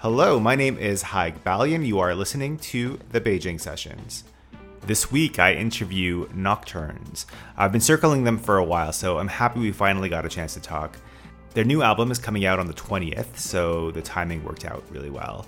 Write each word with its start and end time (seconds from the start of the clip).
Hello, 0.00 0.38
my 0.38 0.54
name 0.54 0.78
is 0.78 1.02
Haig 1.02 1.42
Balian. 1.42 1.84
You 1.84 1.98
are 1.98 2.14
listening 2.14 2.56
to 2.58 3.00
the 3.10 3.20
Beijing 3.20 3.60
Sessions. 3.60 4.22
This 4.82 5.10
week, 5.10 5.40
I 5.40 5.54
interview 5.54 6.28
Nocturnes. 6.28 7.26
I've 7.56 7.72
been 7.72 7.80
circling 7.80 8.22
them 8.22 8.38
for 8.38 8.58
a 8.58 8.64
while, 8.64 8.92
so 8.92 9.18
I'm 9.18 9.26
happy 9.26 9.58
we 9.58 9.72
finally 9.72 10.08
got 10.08 10.24
a 10.24 10.28
chance 10.28 10.54
to 10.54 10.60
talk. 10.60 10.96
Their 11.54 11.64
new 11.64 11.82
album 11.82 12.12
is 12.12 12.20
coming 12.20 12.44
out 12.44 12.60
on 12.60 12.68
the 12.68 12.74
20th, 12.74 13.38
so 13.38 13.90
the 13.90 14.00
timing 14.00 14.44
worked 14.44 14.64
out 14.64 14.84
really 14.88 15.10
well. 15.10 15.46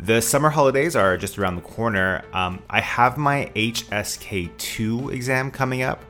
The 0.00 0.20
summer 0.20 0.50
holidays 0.50 0.96
are 0.96 1.16
just 1.16 1.38
around 1.38 1.54
the 1.54 1.62
corner. 1.62 2.24
Um, 2.32 2.60
I 2.68 2.80
have 2.80 3.18
my 3.18 3.52
HSK2 3.54 5.12
exam 5.12 5.52
coming 5.52 5.82
up, 5.82 6.02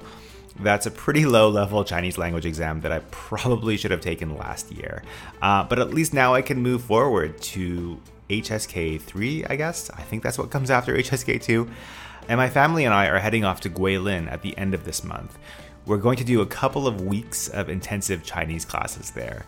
that's 0.60 0.86
a 0.86 0.90
pretty 0.90 1.24
low 1.24 1.48
level 1.48 1.84
Chinese 1.84 2.18
language 2.18 2.46
exam 2.46 2.80
that 2.82 2.92
I 2.92 3.00
probably 3.10 3.76
should 3.76 3.90
have 3.90 4.00
taken 4.00 4.36
last 4.36 4.72
year. 4.72 5.02
Uh, 5.40 5.64
but 5.64 5.78
at 5.78 5.92
least 5.94 6.12
now 6.12 6.34
I 6.34 6.42
can 6.42 6.60
move 6.60 6.82
forward 6.82 7.40
to 7.42 8.00
HSK 8.28 9.00
3, 9.00 9.44
I 9.46 9.56
guess. 9.56 9.90
I 9.90 10.02
think 10.02 10.22
that's 10.22 10.38
what 10.38 10.50
comes 10.50 10.70
after 10.70 10.94
HSK 10.94 11.42
2. 11.42 11.68
And 12.28 12.38
my 12.38 12.48
family 12.48 12.84
and 12.84 12.94
I 12.94 13.06
are 13.06 13.18
heading 13.18 13.44
off 13.44 13.60
to 13.62 13.70
Guilin 13.70 14.30
at 14.30 14.42
the 14.42 14.56
end 14.56 14.74
of 14.74 14.84
this 14.84 15.02
month. 15.02 15.38
We're 15.86 15.98
going 15.98 16.16
to 16.18 16.24
do 16.24 16.40
a 16.40 16.46
couple 16.46 16.86
of 16.86 17.00
weeks 17.00 17.48
of 17.48 17.68
intensive 17.68 18.22
Chinese 18.22 18.64
classes 18.64 19.10
there. 19.10 19.44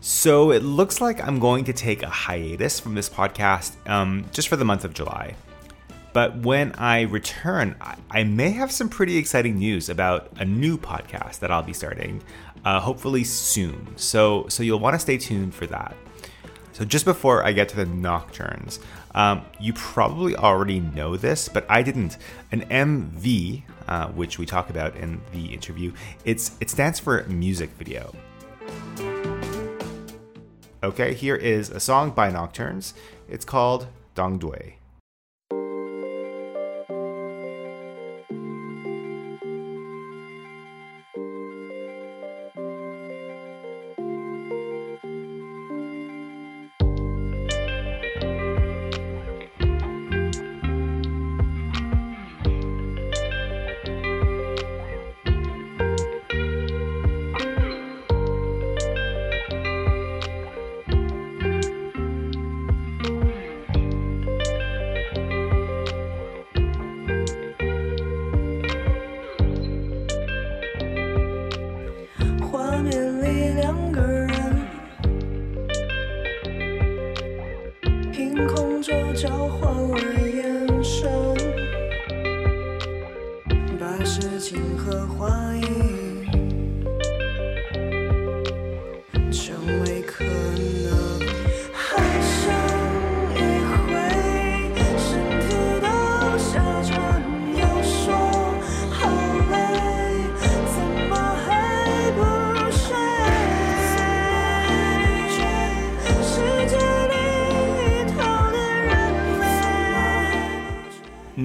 So 0.00 0.52
it 0.52 0.62
looks 0.62 1.00
like 1.00 1.20
I'm 1.26 1.40
going 1.40 1.64
to 1.64 1.72
take 1.72 2.04
a 2.04 2.08
hiatus 2.08 2.78
from 2.78 2.94
this 2.94 3.08
podcast 3.08 3.74
um, 3.88 4.26
just 4.32 4.48
for 4.48 4.56
the 4.56 4.64
month 4.64 4.84
of 4.84 4.94
July. 4.94 5.34
But 6.18 6.38
when 6.38 6.72
I 6.72 7.02
return, 7.02 7.76
I, 8.10 8.24
may 8.24 8.50
have 8.50 8.72
some 8.72 8.88
pretty 8.88 9.18
exciting 9.18 9.56
news 9.56 9.88
about 9.88 10.32
a 10.40 10.44
new 10.44 10.76
podcast 10.76 11.38
that 11.38 11.52
I'll 11.52 11.62
be 11.62 11.72
starting, 11.72 12.24
uh, 12.64 12.80
hopefully 12.80 13.22
soon. 13.22 13.86
So, 13.94 14.44
so 14.48 14.64
you'll 14.64 14.80
want 14.80 14.94
to 14.94 14.98
stay 14.98 15.16
tuned 15.16 15.54
for 15.54 15.68
that. 15.68 15.94
So, 16.72 16.84
just 16.84 17.04
before 17.04 17.44
I 17.44 17.52
get 17.52 17.68
to 17.68 17.76
the 17.76 17.86
nocturnes, 17.86 18.80
um, 19.14 19.42
you 19.60 19.72
probably 19.74 20.34
already 20.34 20.80
know 20.80 21.16
this, 21.16 21.48
but 21.48 21.64
I 21.68 21.82
didn't. 21.82 22.18
An 22.50 22.62
MV, 22.62 23.62
uh, 23.86 24.08
which 24.08 24.40
we 24.40 24.44
talk 24.44 24.70
about 24.70 24.96
in 24.96 25.20
the 25.30 25.54
interview, 25.54 25.92
it's 26.24 26.56
it 26.60 26.68
stands 26.68 26.98
for 26.98 27.22
music 27.28 27.70
video. 27.78 28.12
Okay, 30.82 31.14
here 31.14 31.36
is 31.36 31.70
a 31.70 31.78
song 31.78 32.10
by 32.10 32.28
Nocturnes. 32.28 32.94
It's 33.28 33.44
called 33.44 33.86
Dong 34.16 34.40
Dui. 34.40 34.77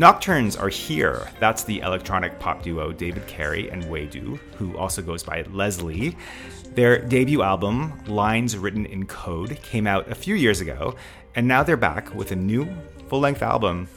Nocturnes 0.03 0.59
are 0.59 0.67
here. 0.67 1.29
That's 1.39 1.63
the 1.63 1.79
electronic 1.79 2.37
pop 2.37 2.61
duo 2.61 2.91
David 2.91 3.25
Carey 3.25 3.71
and 3.71 3.89
Wei 3.89 4.05
Du, 4.05 4.37
who 4.57 4.77
also 4.77 5.01
goes 5.01 5.23
by 5.23 5.43
Leslie. 5.43 6.17
Their 6.75 6.99
debut 6.99 7.41
album, 7.41 8.03
Lines 8.05 8.57
Written 8.57 8.85
in 8.85 9.05
Code, 9.05 9.57
came 9.61 9.87
out 9.87 10.11
a 10.11 10.15
few 10.15 10.35
years 10.35 10.59
ago, 10.59 10.95
and 11.35 11.47
now 11.47 11.63
they're 11.63 11.77
back 11.77 12.13
with 12.13 12.33
a 12.33 12.35
new 12.35 12.67
full 13.07 13.21
length 13.21 13.41
album. 13.41 13.87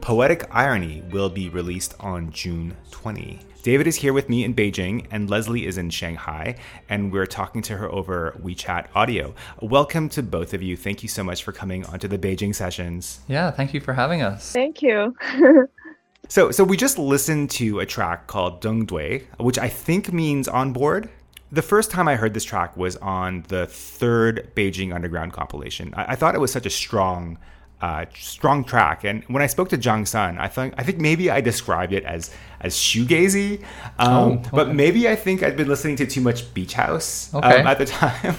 Poetic 0.00 0.44
Irony 0.50 1.02
will 1.10 1.28
be 1.28 1.50
released 1.50 1.94
on 2.00 2.32
June 2.32 2.74
20. 2.90 3.38
David 3.62 3.86
is 3.86 3.96
here 3.96 4.14
with 4.14 4.30
me 4.30 4.44
in 4.44 4.54
Beijing, 4.54 5.06
and 5.10 5.28
Leslie 5.28 5.66
is 5.66 5.76
in 5.76 5.90
Shanghai, 5.90 6.56
and 6.88 7.12
we're 7.12 7.26
talking 7.26 7.60
to 7.62 7.76
her 7.76 7.92
over 7.92 8.34
WeChat 8.42 8.86
audio. 8.94 9.34
Welcome 9.60 10.08
to 10.10 10.22
both 10.22 10.54
of 10.54 10.62
you. 10.62 10.74
Thank 10.74 11.02
you 11.02 11.08
so 11.10 11.22
much 11.22 11.44
for 11.44 11.52
coming 11.52 11.84
onto 11.84 12.08
the 12.08 12.18
Beijing 12.18 12.54
sessions. 12.54 13.20
Yeah, 13.28 13.50
thank 13.50 13.74
you 13.74 13.80
for 13.80 13.92
having 13.92 14.22
us. 14.22 14.50
Thank 14.52 14.80
you. 14.80 15.14
so, 16.28 16.50
so 16.50 16.64
we 16.64 16.78
just 16.78 16.98
listened 16.98 17.50
to 17.50 17.80
a 17.80 17.86
track 17.86 18.26
called 18.26 18.62
Deng 18.62 18.86
Dui, 18.86 19.26
which 19.38 19.58
I 19.58 19.68
think 19.68 20.14
means 20.14 20.48
on 20.48 20.72
board. 20.72 21.10
The 21.52 21.62
first 21.62 21.90
time 21.90 22.08
I 22.08 22.16
heard 22.16 22.32
this 22.32 22.44
track 22.44 22.74
was 22.74 22.96
on 22.96 23.44
the 23.48 23.66
third 23.66 24.52
Beijing 24.54 24.94
Underground 24.94 25.34
compilation. 25.34 25.92
I, 25.94 26.12
I 26.12 26.16
thought 26.16 26.34
it 26.34 26.40
was 26.40 26.52
such 26.52 26.64
a 26.64 26.70
strong 26.70 27.38
uh, 27.80 28.04
strong 28.14 28.64
track. 28.64 29.04
And 29.04 29.24
when 29.24 29.42
I 29.42 29.46
spoke 29.46 29.70
to 29.70 29.78
Zhang 29.78 30.06
San, 30.06 30.38
I 30.38 30.48
think 30.48 30.74
I 30.76 30.82
think 30.82 30.98
maybe 30.98 31.30
I 31.30 31.40
described 31.40 31.92
it 31.92 32.04
as 32.04 32.30
as 32.60 32.74
shoegazy, 32.74 33.62
um, 33.98 34.08
oh, 34.08 34.32
okay. 34.32 34.50
but 34.52 34.74
maybe 34.74 35.08
I 35.08 35.16
think 35.16 35.42
I'd 35.42 35.56
been 35.56 35.68
listening 35.68 35.96
to 35.96 36.06
too 36.06 36.20
much 36.20 36.52
Beach 36.52 36.74
House 36.74 37.32
um, 37.32 37.42
okay. 37.42 37.60
um, 37.60 37.66
at 37.66 37.78
the 37.78 37.86
time. 38.00 38.36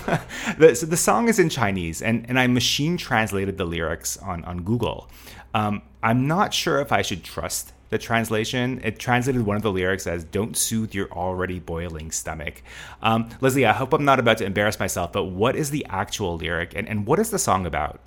the, 0.60 0.76
so 0.76 0.86
the 0.86 0.98
song 0.98 1.28
is 1.28 1.40
in 1.40 1.50
Chinese, 1.50 2.02
and 2.02 2.26
and 2.30 2.40
I 2.40 2.48
machine 2.48 2.98
translated 2.98 3.58
the 3.58 3.66
lyrics 3.66 4.18
on 4.18 4.46
on 4.46 4.62
Google. 4.62 5.10
Um, 5.54 5.82
I'm 6.04 6.28
not 6.28 6.54
sure 6.54 6.80
if 6.80 6.92
I 6.92 7.02
should 7.02 7.24
trust 7.24 7.74
the 7.90 7.98
translation. 7.98 8.80
It 8.84 9.00
translated 9.00 9.46
one 9.46 9.58
of 9.58 9.64
the 9.64 9.72
lyrics 9.72 10.06
as 10.06 10.24
"Don't 10.24 10.56
soothe 10.56 10.94
your 10.94 11.12
already 11.12 11.60
boiling 11.60 12.12
stomach." 12.12 12.62
Um, 13.02 13.30
Leslie, 13.42 13.66
I 13.66 13.74
hope 13.74 13.92
I'm 13.92 14.06
not 14.06 14.20
about 14.20 14.38
to 14.38 14.46
embarrass 14.46 14.80
myself, 14.80 15.12
but 15.12 15.26
what 15.26 15.56
is 15.56 15.72
the 15.72 15.84
actual 15.90 16.38
lyric, 16.38 16.74
and, 16.76 16.88
and 16.88 17.08
what 17.08 17.18
is 17.18 17.32
the 17.32 17.40
song 17.40 17.66
about? 17.66 18.00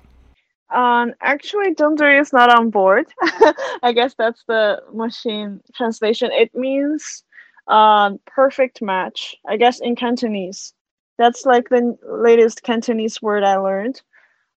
Um, 0.73 1.13
actually, 1.21 1.75
Dongdui 1.75 2.19
is 2.19 2.33
not 2.33 2.57
on 2.57 2.69
board. 2.69 3.05
I 3.83 3.91
guess 3.93 4.15
that's 4.17 4.43
the 4.47 4.81
machine 4.93 5.61
translation. 5.75 6.31
It 6.31 6.53
means 6.55 7.23
um, 7.67 8.19
perfect 8.25 8.81
match. 8.81 9.35
I 9.47 9.57
guess 9.57 9.79
in 9.79 9.95
Cantonese. 9.95 10.73
That's 11.17 11.45
like 11.45 11.69
the 11.69 11.97
latest 12.03 12.63
Cantonese 12.63 13.21
word 13.21 13.43
I 13.43 13.55
learned. 13.57 14.01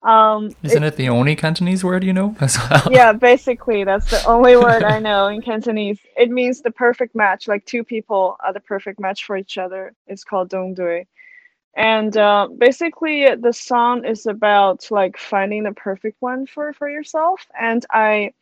Um, 0.03 0.53
Isn't 0.63 0.85
it, 0.85 0.95
it, 0.95 0.97
the 0.97 1.09
only 1.09 1.35
Cantonese 1.35 1.83
word 1.83 2.05
you 2.05 2.13
know 2.13 2.37
as 2.41 2.57
well? 2.59 2.83
Yeah, 2.91 3.13
basically, 3.13 3.85
that's 3.85 4.11
the 4.11 4.25
only 4.27 4.57
word 4.57 4.85
I 4.85 5.01
know 5.01 5.27
in 5.27 5.43
Cantonese. 5.43 5.99
It 6.17 6.31
means 6.31 6.63
the 6.63 6.71
perfect 6.71 7.15
match, 7.15 7.49
like 7.49 7.67
two 7.67 7.83
people 7.83 8.37
are 8.45 8.53
the 8.53 8.61
perfect 8.61 9.01
match 9.01 9.25
for 9.25 9.37
each 9.37 9.59
other. 9.59 9.95
It's 10.07 10.23
called 10.23 10.51
Dongdui 10.51 11.07
and 11.77 12.17
uh, 12.17 12.49
basically 12.57 13.35
the 13.37 13.53
song 13.53 14.05
is 14.05 14.27
about 14.27 14.91
like 14.91 15.19
finding 15.19 15.65
the 15.65 15.73
perfect 15.73 16.17
one 16.21 16.47
for 16.47 16.73
for 16.73 16.89
yourself. 16.89 17.47
And 17.61 17.85
i 17.91 18.33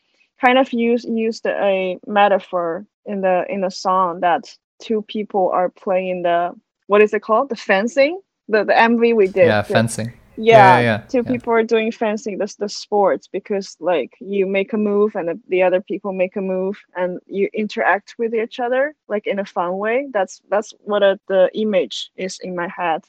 kind 0.40 0.58
of 0.58 0.72
use 0.72 1.04
used 1.04 1.46
a 1.46 1.98
metaphor 2.06 2.86
in 3.06 3.20
the 3.20 3.44
in 3.48 3.60
the 3.60 3.70
song 3.70 4.20
that 4.20 4.56
two 4.80 5.02
people 5.02 5.50
are 5.52 5.68
playing 5.68 6.22
the 6.22 6.52
what 6.86 7.02
is 7.02 7.12
it 7.12 7.22
called? 7.22 7.48
The 7.48 7.56
fencing? 7.56 8.20
The 8.48 8.64
the 8.64 8.72
mv 8.72 9.16
we 9.16 9.26
did. 9.26 9.46
Yeah 9.46 9.62
fencing 9.62 10.12
yeah, 10.36 10.78
yeah, 10.78 10.80
yeah, 10.80 10.98
two 10.98 11.18
yeah. 11.18 11.30
people 11.32 11.52
are 11.52 11.62
doing 11.62 11.92
fencing 11.92 12.38
this 12.38 12.56
the 12.56 12.68
sports 12.68 13.28
because 13.28 13.76
like 13.80 14.14
you 14.20 14.46
make 14.46 14.72
a 14.72 14.76
move 14.76 15.14
and 15.14 15.28
the, 15.28 15.40
the 15.48 15.62
other 15.62 15.80
people 15.80 16.12
make 16.12 16.36
a 16.36 16.40
move 16.40 16.78
and 16.96 17.20
you 17.26 17.48
interact 17.52 18.14
with 18.18 18.34
each 18.34 18.58
other 18.58 18.94
like 19.08 19.26
in 19.26 19.38
a 19.38 19.44
fun 19.44 19.78
way 19.78 20.08
that's 20.12 20.40
that's 20.50 20.72
what 20.80 21.02
a, 21.02 21.18
the 21.28 21.48
image 21.54 22.10
is 22.16 22.38
in 22.42 22.54
my 22.54 22.68
head 22.68 23.02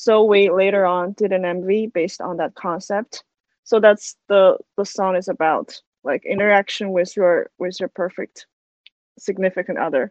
so 0.00 0.24
we 0.24 0.50
later 0.50 0.86
on 0.86 1.12
did 1.12 1.30
an 1.30 1.42
MV 1.42 1.92
based 1.92 2.22
on 2.22 2.38
that 2.38 2.54
concept. 2.54 3.22
So 3.64 3.80
that's 3.80 4.16
the 4.28 4.56
the 4.78 4.86
song 4.86 5.14
is 5.14 5.28
about 5.28 5.78
like 6.04 6.24
interaction 6.24 6.92
with 6.92 7.14
your 7.16 7.50
with 7.58 7.78
your 7.78 7.90
perfect 7.90 8.46
significant 9.18 9.78
other. 9.78 10.10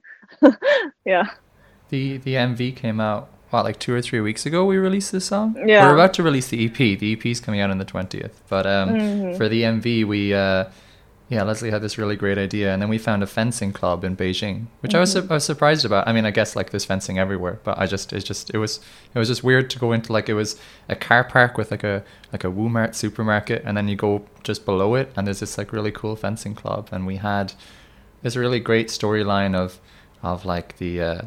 yeah. 1.06 1.32
The 1.90 2.18
the 2.18 2.36
MV 2.36 2.76
came 2.76 3.00
out 3.00 3.30
what 3.50 3.64
like 3.66 3.80
two 3.80 3.94
or 3.94 4.02
three 4.02 4.20
weeks 4.22 4.46
ago 4.46 4.64
we 4.66 4.78
released 4.78 5.12
this 5.12 5.26
song. 5.26 5.56
Yeah. 5.66 5.88
We're 5.88 5.94
about 5.96 6.14
to 6.16 6.24
release 6.24 6.48
the 6.50 6.66
EP. 6.66 6.76
The 7.00 7.14
EP 7.14 7.26
is 7.26 7.40
coming 7.40 7.60
out 7.62 7.70
on 7.72 7.78
the 7.80 7.86
twentieth. 7.86 8.42
But 8.50 8.66
um, 8.68 8.90
Mhm. 8.90 9.38
for 9.38 9.50
the 9.50 9.64
MV, 9.64 10.06
we 10.06 10.34
uh, 10.34 10.66
yeah, 11.32 11.44
Leslie 11.44 11.70
had 11.70 11.84
this 11.84 12.00
really 12.00 12.16
great 12.16 12.40
idea, 12.40 12.74
and 12.74 12.82
then 12.82 12.90
we 12.90 12.98
found 12.98 13.22
a 13.22 13.28
fencing 13.28 13.72
club 13.72 14.04
in 14.04 14.18
Beijing, 14.18 14.66
which 14.82 14.96
I 14.96 15.00
was 15.00 15.14
Mm-hmm. 15.14 15.28
su- 15.28 15.32
I 15.32 15.34
was 15.36 15.44
surprised 15.46 15.86
about. 15.86 16.08
I 16.08 16.12
mean, 16.12 16.26
I 16.26 16.32
guess 16.32 16.56
like 16.56 16.72
there's 16.72 16.86
fencing 16.86 17.20
everywhere, 17.20 17.60
but 17.64 17.78
I 17.78 17.86
just 17.86 18.12
it's 18.14 18.26
just 18.26 18.50
it 18.54 18.58
was 18.58 18.80
it 19.14 19.20
was 19.20 19.28
just 19.28 19.44
weird 19.44 19.70
to 19.72 19.80
go 19.80 19.92
into 19.94 20.12
like 20.12 20.28
it 20.28 20.34
was 20.34 20.60
a 20.88 20.96
car 20.96 21.24
park 21.24 21.56
with 21.58 21.70
like 21.70 21.84
a 21.84 22.04
like 22.32 22.44
a 22.44 22.48
Walmart 22.48 22.96
supermarket, 22.96 23.62
and 23.66 23.78
then 23.78 23.88
you 23.88 23.96
go 23.96 24.26
just 24.44 24.66
below 24.66 24.96
it, 24.96 25.12
and 25.16 25.28
there's 25.28 25.40
this 25.40 25.58
like 25.58 25.72
really 25.72 25.92
cool 25.92 26.16
fencing 26.16 26.56
club, 26.56 26.90
and 26.92 27.06
we 27.06 27.18
had 27.18 27.54
this 28.24 28.36
really 28.36 28.60
great 28.60 28.88
storyline 28.88 29.56
of 29.56 29.80
of 30.24 30.46
like 30.46 30.78
the 30.78 31.00
uh, 31.02 31.22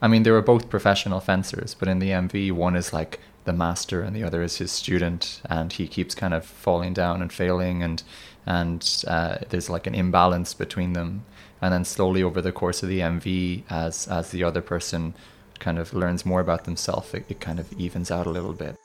I 0.00 0.08
mean 0.08 0.22
they 0.22 0.30
were 0.30 0.42
both 0.42 0.70
professional 0.70 1.20
fencers, 1.20 1.74
but 1.74 1.88
in 1.88 1.98
the 1.98 2.10
MV 2.10 2.52
one 2.52 2.76
is 2.76 2.92
like 2.92 3.20
the 3.44 3.52
master 3.52 4.02
and 4.02 4.14
the 4.14 4.24
other 4.24 4.42
is 4.42 4.58
his 4.58 4.72
student 4.72 5.40
and 5.48 5.72
he 5.72 5.86
keeps 5.86 6.14
kind 6.14 6.34
of 6.34 6.44
falling 6.44 6.92
down 6.92 7.22
and 7.22 7.32
failing 7.32 7.82
and 7.82 8.02
and 8.44 9.04
uh, 9.08 9.38
there's 9.48 9.68
like 9.68 9.86
an 9.86 9.94
imbalance 9.94 10.54
between 10.54 10.92
them. 10.92 11.24
And 11.60 11.72
then 11.72 11.84
slowly 11.84 12.22
over 12.22 12.40
the 12.40 12.52
course 12.52 12.82
of 12.82 12.88
the 12.88 13.00
MV 13.00 13.62
as 13.70 14.06
as 14.08 14.30
the 14.30 14.44
other 14.44 14.60
person 14.60 15.14
kind 15.58 15.78
of 15.78 15.94
learns 15.94 16.26
more 16.26 16.40
about 16.40 16.64
themselves 16.64 17.14
it, 17.14 17.24
it 17.28 17.40
kind 17.40 17.58
of 17.58 17.72
evens 17.72 18.10
out 18.10 18.26
a 18.26 18.30
little 18.30 18.52
bit 18.52 18.76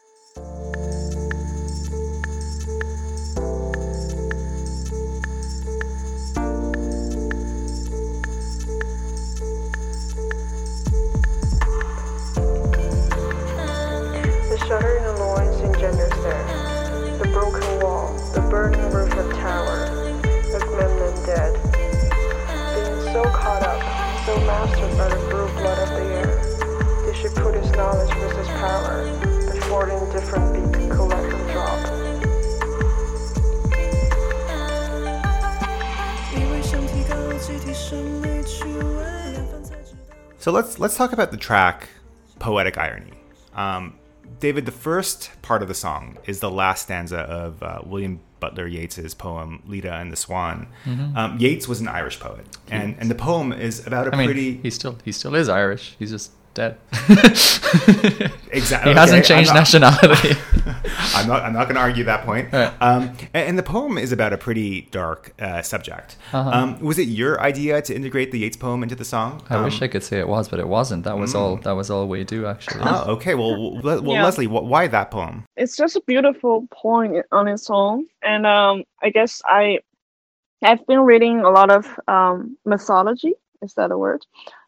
So 40.42 40.52
let's 40.52 40.80
let's 40.80 40.98
talk 40.98 41.14
about 41.14 41.30
the 41.30 41.38
track 41.38 41.88
"Poetic 42.40 42.76
Irony." 42.76 43.14
Um, 43.54 43.94
David, 44.40 44.66
the 44.66 44.72
first 44.72 45.30
part 45.44 45.62
of 45.62 45.68
the 45.68 45.76
song 45.76 46.18
is 46.26 46.40
the 46.40 46.50
last 46.50 46.82
stanza 46.82 47.20
of 47.20 47.62
uh, 47.62 47.82
William 47.86 48.20
Butler 48.40 48.66
Yeats's 48.66 49.14
poem 49.14 49.62
"Leda 49.68 49.94
and 49.94 50.12
the 50.12 50.16
Swan." 50.16 50.68
Um, 51.16 51.38
Yeats 51.38 51.68
was 51.68 51.80
an 51.80 51.88
Irish 51.88 52.20
poet, 52.20 52.48
and 52.72 52.96
and 52.98 53.12
the 53.12 53.16
poem 53.16 53.54
is 53.54 53.86
about 53.86 54.08
a 54.08 54.16
I 54.16 54.18
mean 54.18 54.26
pretty 54.26 54.58
he 54.58 54.72
still 54.72 54.98
he 55.06 55.12
still 55.12 55.36
is 55.36 55.48
Irish 55.48 55.96
he's 56.00 56.10
just 56.10 56.32
dead 56.53 56.77
exactly. 58.51 58.92
he 58.92 58.98
hasn't 58.98 59.25
changed 59.25 59.53
nationality 59.53 60.36
I'm 61.15 61.27
not. 61.27 61.44
I'm 61.44 61.53
not 61.53 61.65
going 61.65 61.75
to 61.75 61.81
argue 61.81 62.03
that 62.06 62.24
point. 62.25 62.51
Right. 62.53 62.71
Um, 62.81 63.09
and, 63.33 63.50
and 63.50 63.57
the 63.59 63.63
poem 63.63 63.98
is 63.98 64.12
about 64.12 64.31
a 64.33 64.38
pretty 64.38 64.81
dark 64.92 65.33
uh, 65.42 65.62
subject. 65.62 66.18
Uh-huh. 66.31 66.50
Um, 66.50 66.80
was 66.80 67.00
it 67.00 67.07
your 67.07 67.42
idea 67.42 67.81
to 67.81 67.95
integrate 67.95 68.31
the 68.31 68.39
Yeats 68.39 68.56
poem 68.57 68.83
into 68.83 68.95
the 68.95 69.03
song? 69.06 69.42
I 69.50 69.62
wish 69.63 69.81
Um, 69.81 69.86
I 69.86 69.88
could 69.88 70.03
say 70.03 70.19
it 70.19 70.27
was, 70.27 70.48
but 70.48 70.59
it 70.59 70.68
wasn't. 70.68 71.03
That 71.06 71.18
was 71.18 71.33
all. 71.36 71.57
That 71.57 71.71
was 71.74 71.89
all 71.89 72.07
we 72.07 72.24
do 72.24 72.45
actually. 72.45 72.81
Oh, 72.83 73.12
okay. 73.13 73.33
Well, 73.36 73.81
well, 73.81 74.01
well 74.01 74.15
Yeah. 74.15 74.24
Leslie, 74.24 74.45
wh- 74.45 74.63
why 74.63 74.88
that 74.88 75.12
poem? 75.12 75.45
it's 75.56 75.75
just 75.75 75.95
a 75.95 76.01
beautiful 76.06 76.68
poem 76.71 77.21
on 77.31 77.48
its 77.48 77.69
own 77.69 78.06
and 78.24 78.45
um 78.48 78.83
i 79.03 79.09
guess 79.09 79.42
i 79.45 79.77
i've 80.63 80.86
been 80.88 81.01
reading 81.01 81.42
a 81.42 81.50
lot 81.50 81.69
of 81.69 82.00
um 82.07 82.57
mythology 82.65 83.33
is 83.62 83.74
that 83.75 83.92
a 83.92 83.98
word 83.98 84.25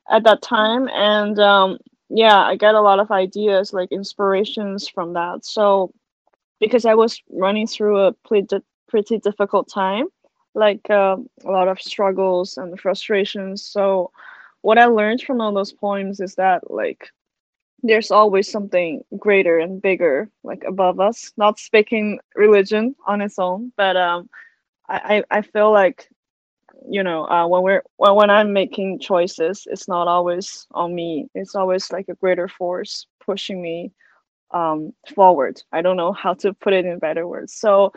at 0.10 0.24
that 0.26 0.42
time. 0.42 0.88
And 0.94 1.40
um 1.40 1.78
yeah 2.10 2.40
i 2.44 2.56
get 2.56 2.76
a 2.76 2.82
lot 2.82 3.00
of 3.00 3.12
ideas 3.12 3.74
like 3.74 3.92
inspirations 3.92 4.88
from 4.88 5.14
that. 5.14 5.46
So 5.46 5.92
because 6.60 6.86
i 6.86 6.94
was 6.96 7.22
running 7.32 7.68
through 7.68 8.00
a 8.00 8.14
pretty, 8.28 8.58
pretty 8.90 9.18
difficult 9.20 9.70
time 9.70 10.08
like 10.56 10.90
um 10.92 11.28
a 11.46 11.52
lot 11.52 11.68
of 11.68 11.82
struggles 11.82 12.58
and 12.58 12.80
frustrations. 12.80 13.66
So 13.66 14.12
what 14.62 14.78
i 14.80 14.86
learned 14.86 15.22
from 15.22 15.42
all 15.42 15.54
those 15.54 15.74
poems 15.74 16.20
is 16.22 16.36
that 16.36 16.70
like 16.72 17.10
there's 17.84 18.12
always 18.12 18.50
something 18.50 19.04
greater 19.20 19.60
and 19.60 19.82
bigger 19.82 20.30
like 20.44 20.64
above 20.68 21.00
us. 21.00 21.34
Not 21.38 21.60
speaking 21.60 22.20
religion 22.36 22.96
on 23.08 23.22
its 23.22 23.40
own 23.40 23.72
but 23.78 23.98
um 23.98 24.30
i 24.90 25.24
I 25.32 25.42
feel 25.42 25.72
like 25.72 26.10
you 26.90 27.04
know 27.04 27.26
uh, 27.28 27.48
when 27.48 27.64
we're 27.64 27.84
when, 27.98 28.16
when 28.16 28.30
i'm 28.30 28.54
making 28.54 29.00
choices 29.00 29.68
it's 29.72 29.88
not 29.88 30.08
always 30.08 30.68
on 30.74 30.94
me. 30.96 31.28
It's 31.36 31.56
always 31.56 31.92
like 31.92 32.08
a 32.10 32.16
greater 32.16 32.48
force 32.48 33.08
pushing 33.26 33.62
me 33.62 33.92
um 34.52 34.94
forward. 35.16 35.62
I 35.72 35.82
don't 35.82 35.98
know 35.98 36.14
how 36.14 36.34
to 36.36 36.54
put 36.54 36.74
it 36.74 36.86
in 36.86 37.00
better 37.00 37.28
words. 37.28 37.54
So 37.56 37.92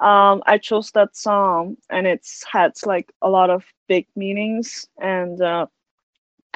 um 0.00 0.42
i 0.46 0.58
chose 0.58 0.90
that 0.92 1.16
song 1.16 1.76
and 1.90 2.06
it's 2.06 2.44
had 2.50 2.72
like 2.86 3.12
a 3.22 3.28
lot 3.30 3.50
of 3.50 3.64
big 3.88 4.06
meanings 4.16 4.86
and 5.00 5.40
uh 5.42 5.66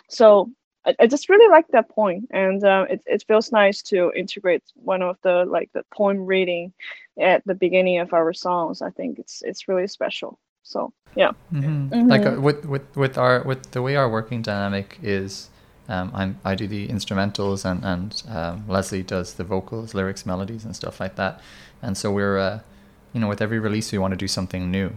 so 0.08 0.50
I, 0.86 0.94
I 1.00 1.06
just 1.06 1.28
really 1.28 1.50
like 1.50 1.68
that 1.68 1.88
point 1.90 2.26
and 2.30 2.62
uh, 2.64 2.86
it, 2.90 3.02
it 3.06 3.24
feels 3.26 3.52
nice 3.52 3.82
to 3.84 4.12
integrate 4.16 4.62
one 4.74 5.02
of 5.02 5.16
the 5.22 5.44
like 5.46 5.70
the 5.72 5.84
poem 5.94 6.26
reading 6.26 6.72
at 7.20 7.44
the 7.46 7.54
beginning 7.54 7.98
of 7.98 8.12
our 8.12 8.32
songs. 8.32 8.82
I 8.82 8.90
think 8.90 9.18
it's 9.18 9.42
it's 9.44 9.68
really 9.68 9.86
special 9.88 10.38
so 10.66 10.92
yeah 11.16 11.32
hmm 11.50 11.88
Mhm. 11.92 12.10
Like 12.10 12.26
uh, 12.26 12.40
with 12.40 12.60
with 12.66 12.86
with 12.96 13.16
our 13.18 13.42
with 13.44 13.70
the 13.70 13.80
way 13.86 13.96
our 13.96 14.08
working 14.08 14.42
dynamic 14.42 14.98
is, 15.02 15.48
um, 15.88 16.10
I'm 16.14 16.30
I 16.44 16.54
do 16.54 16.66
the 16.66 16.88
instrumentals 16.88 17.64
and 17.70 17.84
and 17.84 18.22
um, 18.38 18.64
Leslie 18.68 19.02
does 19.02 19.34
the 19.34 19.44
vocals, 19.44 19.94
lyrics, 19.94 20.26
melodies, 20.26 20.64
and 20.66 20.74
stuff 20.74 21.00
like 21.00 21.14
that. 21.16 21.40
And 21.82 21.96
so 21.96 22.10
we're, 22.10 22.38
uh, 22.38 22.58
you 23.12 23.20
know, 23.20 23.28
with 23.28 23.40
every 23.42 23.58
release 23.58 23.92
we 23.92 23.98
want 23.98 24.12
to 24.12 24.16
do 24.16 24.28
something 24.28 24.70
new. 24.70 24.90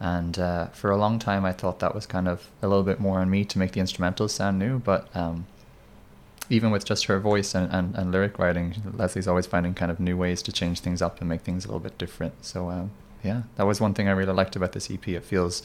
And 0.00 0.38
uh, 0.38 0.66
for 0.80 0.90
a 0.90 0.96
long 0.96 1.18
time, 1.18 1.44
I 1.44 1.52
thought 1.52 1.78
that 1.80 1.94
was 1.94 2.06
kind 2.06 2.28
of 2.28 2.50
a 2.62 2.68
little 2.68 2.84
bit 2.84 3.00
more 3.00 3.18
on 3.20 3.28
me 3.30 3.44
to 3.44 3.58
make 3.58 3.72
the 3.72 3.80
instrumentals 3.80 4.30
sound 4.30 4.58
new. 4.58 4.78
But 4.78 5.02
um, 5.14 5.46
even 6.50 6.70
with 6.70 6.84
just 6.84 7.06
her 7.06 7.18
voice 7.18 7.54
and, 7.54 7.72
and, 7.72 7.94
and 7.96 8.12
lyric 8.12 8.38
writing, 8.38 8.74
Leslie's 8.92 9.26
always 9.28 9.46
finding 9.46 9.74
kind 9.74 9.90
of 9.90 9.98
new 9.98 10.16
ways 10.16 10.42
to 10.42 10.52
change 10.52 10.80
things 10.80 11.00
up 11.02 11.20
and 11.20 11.28
make 11.28 11.40
things 11.42 11.64
a 11.64 11.68
little 11.68 11.80
bit 11.80 11.96
different. 11.98 12.44
So 12.44 12.70
um, 12.70 12.90
yeah, 13.24 13.42
that 13.56 13.66
was 13.66 13.80
one 13.80 13.94
thing 13.94 14.08
I 14.08 14.12
really 14.12 14.32
liked 14.32 14.56
about 14.56 14.72
this 14.72 14.90
EP. 14.90 15.06
It 15.08 15.24
feels 15.24 15.62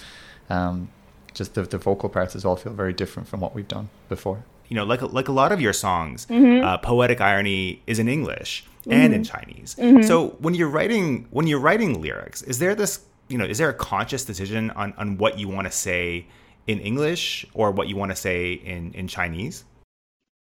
um, 0.49 0.89
just 1.33 1.53
the, 1.55 1.63
the 1.63 1.77
vocal 1.77 2.09
parts 2.09 2.35
as 2.35 2.45
well 2.45 2.55
feel 2.55 2.73
very 2.73 2.93
different 2.93 3.27
from 3.27 3.39
what 3.39 3.53
we've 3.53 3.67
done 3.67 3.89
before. 4.07 4.43
You 4.69 4.75
know, 4.75 4.83
like 4.85 5.01
like 5.01 5.27
a 5.27 5.31
lot 5.31 5.51
of 5.51 5.59
your 5.59 5.73
songs, 5.73 6.25
Mm-hmm. 6.27 6.63
uh, 6.63 6.77
"Poetic 6.77 7.21
Irony" 7.21 7.81
is 7.87 7.97
in 7.99 8.07
English 8.07 8.65
and 8.89 9.13
in 9.13 9.23
Chinese. 9.23 9.75
Mm-hmm. 9.75 10.03
So 10.03 10.29
when 10.39 10.53
you're 10.53 10.69
writing 10.69 11.27
when 11.31 11.47
you're 11.47 11.59
writing 11.59 12.01
lyrics, 12.01 12.41
is 12.43 12.59
there 12.59 12.75
this 12.75 13.01
you 13.27 13.37
know 13.37 13.45
is 13.45 13.57
there 13.57 13.69
a 13.69 13.73
conscious 13.73 14.25
decision 14.25 14.69
on 14.71 14.93
on 14.97 15.17
what 15.17 15.39
you 15.39 15.47
want 15.47 15.65
to 15.67 15.71
say 15.71 16.27
in 16.67 16.79
English 16.79 17.45
or 17.53 17.71
what 17.71 17.87
you 17.87 17.95
want 17.97 18.11
to 18.11 18.15
say 18.15 18.53
in 18.53 18.93
in 18.93 19.07
Chinese? 19.07 19.65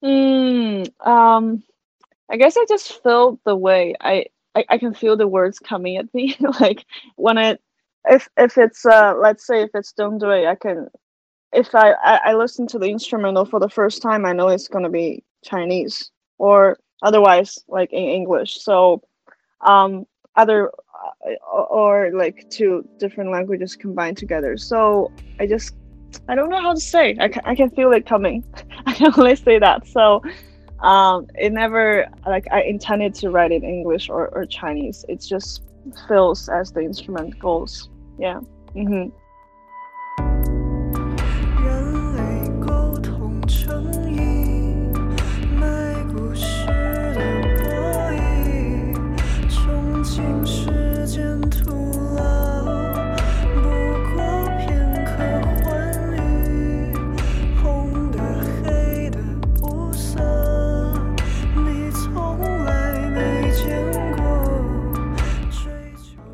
Mm, 0.04 0.90
um, 1.08 1.64
I 2.30 2.38
guess 2.38 2.58
I 2.58 2.66
just 2.68 3.02
felt 3.04 3.40
the 3.46 3.56
way 3.56 3.96
I, 4.00 4.26
I 4.58 4.66
I 4.70 4.78
can 4.78 4.94
feel 4.94 5.16
the 5.16 5.28
words 5.28 5.60
coming 5.60 5.98
at 5.98 6.14
me. 6.14 6.36
like 6.60 6.86
when 7.16 7.38
it 7.38 7.62
if 8.06 8.28
if 8.38 8.58
it's 8.58 8.86
uh 8.86 9.14
let's 9.16 9.46
say 9.46 9.62
if 9.62 9.72
it's 9.74 9.94
Don't 9.94 10.18
Do 10.18 10.32
It, 10.32 10.48
I 10.48 10.56
can 10.56 10.88
if 11.54 11.74
I, 11.76 11.92
I 11.92 12.20
I 12.30 12.34
listen 12.34 12.68
to 12.68 12.80
the 12.80 12.90
instrumental 12.90 13.46
for 13.46 13.60
the 13.60 13.70
first 13.70 14.02
time, 14.02 14.26
I 14.26 14.34
know 14.34 14.50
it's 14.50 14.68
gonna 14.68 14.90
be 14.90 15.24
Chinese 15.44 16.12
or 16.38 16.78
otherwise 17.04 17.60
like 17.68 17.92
in 17.94 18.04
English. 18.04 18.62
So 18.62 19.02
um 19.62 20.06
other 20.36 20.72
uh, 21.26 21.36
or, 21.52 21.66
or 21.68 22.12
like 22.14 22.50
two 22.50 22.88
different 23.00 23.32
languages 23.32 23.76
combined 23.76 24.18
together. 24.18 24.58
So 24.58 25.12
I 25.40 25.48
just 25.48 25.74
I 26.28 26.36
don't 26.36 26.50
know 26.50 26.62
how 26.62 26.74
to 26.74 26.80
say. 26.80 27.16
I 27.20 27.28
can, 27.28 27.42
I 27.46 27.56
can 27.56 27.70
feel 27.70 27.92
it 27.92 28.06
coming. 28.06 28.44
I 28.86 28.94
can 28.94 29.14
only 29.18 29.36
say 29.36 29.60
that. 29.60 29.88
So 29.88 30.22
um, 30.80 31.28
it 31.36 31.52
never 31.52 32.08
like 32.26 32.48
I 32.52 32.62
intended 32.62 33.14
to 33.16 33.30
write 33.30 33.52
in 33.52 33.64
English 33.64 34.10
or, 34.10 34.30
or 34.30 34.46
Chinese. 34.46 35.06
It 35.08 35.22
just 35.22 35.64
fills 36.08 36.50
as 36.50 36.72
the 36.72 36.82
instrument 36.82 37.40
goes. 37.40 37.90
Yeah. 38.20 38.40
hmm 38.74 39.08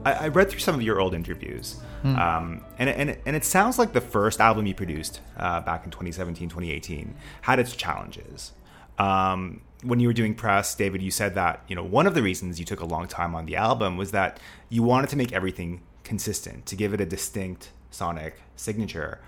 I, 0.06 0.14
I 0.14 0.28
read 0.30 0.50
through 0.50 0.60
some 0.60 0.76
of 0.76 0.82
your 0.82 1.00
old 1.00 1.14
interviews, 1.14 1.80
um, 2.04 2.66
and, 2.78 2.90
it- 2.90 2.98
and, 2.98 3.18
and 3.26 3.36
it 3.36 3.46
sounds 3.46 3.80
like 3.80 3.94
the 3.94 4.02
first 4.02 4.40
album 4.42 4.66
you 4.66 4.74
produced 4.76 5.22
uh, 5.38 5.62
back 5.62 5.86
in 5.86 5.92
2017, 5.92 6.50
2018 6.50 7.16
had 7.42 7.60
its 7.60 7.76
challenges. 7.76 8.52
Um, 9.00 9.62
when 9.84 10.00
you 10.00 10.08
were 10.08 10.14
doing 10.14 10.36
press, 10.36 10.76
David, 10.76 11.02
you 11.02 11.12
said 11.12 11.36
that 11.36 11.62
you 11.68 11.76
know 11.76 11.84
one 11.84 12.08
of 12.08 12.14
the 12.14 12.22
reasons 12.24 12.60
you 12.60 12.66
took 12.66 12.80
a 12.80 12.86
long 12.86 13.08
time 13.08 13.36
on 13.36 13.46
the 13.46 13.56
album 13.56 13.98
was 13.98 14.12
that 14.12 14.40
you 14.70 14.84
wanted 14.84 15.10
to 15.10 15.16
make 15.18 15.32
everything 15.34 15.82
consistent, 16.04 16.66
to 16.68 16.76
give 16.76 16.94
it 16.94 17.02
a 17.02 17.06
distinct 17.06 17.70
sonic 17.92 18.42
signature. 18.56 19.20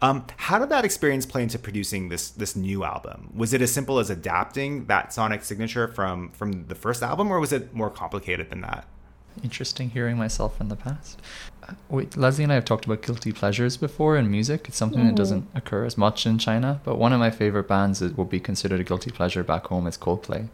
Um, 0.00 0.26
how 0.36 0.58
did 0.58 0.68
that 0.70 0.84
experience 0.84 1.26
play 1.26 1.42
into 1.44 1.58
producing 1.58 2.08
this 2.08 2.30
this 2.30 2.56
new 2.56 2.82
album? 2.84 3.30
Was 3.34 3.52
it 3.52 3.62
as 3.62 3.72
simple 3.72 3.98
as 4.00 4.10
adapting 4.10 4.86
that 4.86 5.12
sonic 5.12 5.44
signature 5.44 5.86
from 5.88 6.30
from 6.30 6.66
the 6.66 6.74
first 6.74 7.02
album, 7.02 7.30
or 7.30 7.38
was 7.38 7.52
it 7.52 7.72
more 7.74 7.90
complicated 7.90 8.50
than 8.50 8.60
that? 8.62 8.86
Interesting 9.42 9.90
hearing 9.90 10.16
myself 10.16 10.60
in 10.60 10.68
the 10.68 10.76
past. 10.76 11.20
Uh, 11.62 11.74
Wait, 11.88 12.16
Leslie 12.16 12.44
and 12.44 12.52
I 12.52 12.56
have 12.56 12.64
talked 12.64 12.84
about 12.84 13.02
guilty 13.02 13.32
pleasures 13.32 13.76
before 13.76 14.16
in 14.16 14.30
music. 14.30 14.66
It's 14.68 14.76
something 14.76 15.06
that 15.06 15.14
doesn't 15.14 15.48
occur 15.54 15.84
as 15.84 15.96
much 15.96 16.26
in 16.26 16.38
China, 16.38 16.80
but 16.84 16.98
one 16.98 17.12
of 17.12 17.20
my 17.20 17.30
favorite 17.30 17.68
bands 17.68 18.00
that 18.00 18.18
would 18.18 18.30
be 18.30 18.40
considered 18.40 18.80
a 18.80 18.84
guilty 18.84 19.10
pleasure 19.10 19.42
back 19.44 19.66
home 19.66 19.86
is 19.86 19.96
Coldplay. 19.96 20.48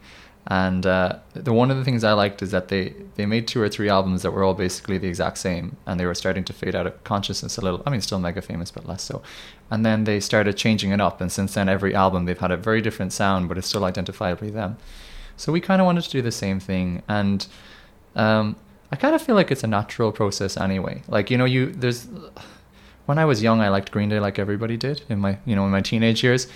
And 0.50 0.87
uh, 0.87 1.18
the 1.35 1.52
one 1.52 1.70
of 1.70 1.76
the 1.76 1.85
things 1.85 2.04
I 2.04 2.14
liked 2.14 2.40
is 2.40 2.52
that 2.52 2.68
they 2.68 2.94
they 3.16 3.26
made 3.26 3.47
two 3.47 3.61
or 3.61 3.68
three 3.68 3.90
albums 3.90 4.23
that 4.23 4.30
were 4.30 4.42
all 4.42 4.54
basically 4.54 4.97
the 4.97 5.06
exact 5.06 5.37
same, 5.37 5.76
and 5.85 6.00
they 6.00 6.06
were 6.06 6.14
starting 6.14 6.42
to 6.44 6.54
fade 6.54 6.75
out 6.75 6.87
of 6.87 7.04
consciousness 7.04 7.58
a 7.58 7.61
little. 7.61 7.82
I 7.85 7.90
mean, 7.90 8.00
still 8.00 8.18
mega 8.18 8.40
famous, 8.40 8.70
but 8.70 8.87
less 8.87 9.02
so. 9.02 9.23
And 9.70 9.85
then 9.85 10.04
they 10.04 10.20
started 10.20 10.56
changing 10.56 10.90
it 10.90 11.02
up, 11.02 11.20
and 11.20 11.30
since 11.30 11.52
then, 11.52 11.68
every 11.68 11.94
album 11.94 12.25
they've 12.25 12.38
had 12.38 12.50
a 12.50 12.56
very 12.56 12.80
different 12.80 13.12
sound, 13.12 13.49
but 13.49 13.58
it's 13.58 13.66
still 13.66 13.82
identifiably 13.82 14.50
them. 14.50 14.78
So 15.37 15.52
we 15.52 15.61
kind 15.61 15.82
of 15.82 15.85
wanted 15.85 16.04
to 16.04 16.11
do 16.11 16.23
the 16.23 16.32
same 16.32 16.61
thing, 16.61 17.02
and 17.06 17.47
um, 18.16 18.56
I 18.90 18.97
kind 18.97 19.14
of 19.14 19.23
feel 19.23 19.35
like 19.35 19.50
it's 19.50 19.64
a 19.64 19.66
natural 19.66 20.12
process 20.12 20.57
anyway. 20.57 21.02
Like 21.09 21.30
you 21.30 21.38
know, 21.38 21.45
you 21.45 21.73
there's 21.73 22.09
when 23.07 23.18
I 23.18 23.25
was 23.25 23.42
young, 23.42 23.61
I 23.61 23.68
liked 23.68 23.90
Green 23.90 24.09
Day 24.09 24.21
like 24.21 24.38
everybody 24.38 24.76
did 24.76 25.02
in 25.09 25.18
my 25.18 25.38
you 25.45 25.57
know 25.57 25.64
in 25.64 25.71
my 25.71 25.80
teenage 25.80 26.23
years. 26.23 26.47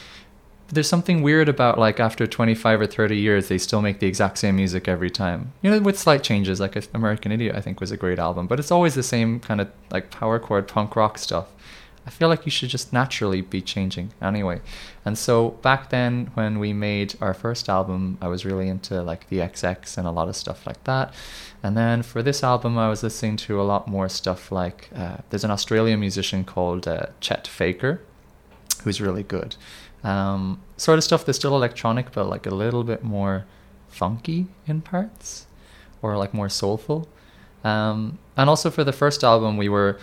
There's 0.69 0.89
something 0.89 1.21
weird 1.21 1.51
about 1.51 1.79
like 1.79 2.01
after 2.01 2.27
25 2.27 2.81
or 2.81 2.87
30 2.87 3.17
years, 3.19 3.49
they 3.49 3.59
still 3.59 3.83
make 3.83 3.99
the 4.01 4.07
exact 4.07 4.39
same 4.39 4.57
music 4.57 4.89
every 4.89 5.11
time. 5.11 5.53
You 5.61 5.71
know, 5.71 5.81
with 5.81 5.99
slight 5.99 6.23
changes. 6.23 6.61
Like 6.61 6.83
American 6.95 7.31
Idiot, 7.31 7.55
I 7.55 7.61
think 7.61 7.79
was 7.79 7.91
a 7.91 7.97
great 7.99 8.19
album, 8.19 8.47
but 8.47 8.59
it's 8.59 8.71
always 8.71 8.95
the 8.95 9.03
same 9.03 9.39
kind 9.39 9.61
of 9.61 9.71
like 9.91 10.11
power 10.11 10.39
chord 10.39 10.69
punk 10.69 10.97
rock 10.97 11.19
stuff. 11.19 11.49
I 12.07 12.11
feel 12.11 12.29
like 12.29 12.45
you 12.45 12.51
should 12.51 12.69
just 12.69 12.93
naturally 12.93 13.43
be 13.43 13.61
changing 13.61 14.13
anyway. 14.21 14.61
And 15.05 15.17
so 15.17 15.51
back 15.63 15.91
then, 15.91 16.31
when 16.35 16.59
we 16.59 16.73
made 16.73 17.15
our 17.21 17.33
first 17.33 17.69
album, 17.69 18.19
I 18.21 18.29
was 18.29 18.45
really 18.45 18.69
into 18.69 19.03
like 19.03 19.29
the 19.29 19.39
XX 19.39 19.99
and 19.99 20.07
a 20.07 20.11
lot 20.11 20.29
of 20.29 20.35
stuff 20.35 20.67
like 20.67 20.83
that. 20.85 21.15
And 21.63 21.77
then 21.77 22.03
for 22.03 22.23
this 22.23 22.43
album, 22.43 22.77
I 22.77 22.89
was 22.89 23.05
listening 23.05 23.37
to 23.39 23.61
a 23.61 23.63
lot 23.63 23.87
more 23.87 24.09
stuff 24.09 24.51
like 24.51 24.91
uh, 24.95 25.19
there's 25.31 25.45
an 25.45 25.53
Australian 25.53 26.01
musician 26.01 26.45
called 26.45 26.89
uh, 26.89 27.07
Chet 27.21 27.47
Faker, 27.47 28.01
who's 28.83 29.01
really 29.01 29.23
good. 29.23 29.55
Um, 30.03 30.61
sort 30.77 30.99
of 30.99 31.05
stuff 31.05 31.25
that's 31.25 31.39
still 31.39 31.55
electronic, 31.55 32.11
but 32.13 32.27
like 32.27 32.47
a 32.47 32.55
little 32.55 32.83
bit 32.83 33.05
more 33.05 33.47
funky 33.89 34.47
in 34.67 34.81
parts, 34.81 35.47
or 36.01 36.17
like 36.17 36.35
more 36.35 36.49
soulful. 36.49 37.09
Um, 37.63 38.19
and 38.37 38.51
also 38.51 38.71
for 38.71 38.83
the 38.83 38.93
first 38.93 39.23
album, 39.23 39.57
we 39.57 39.69
were 39.69 39.99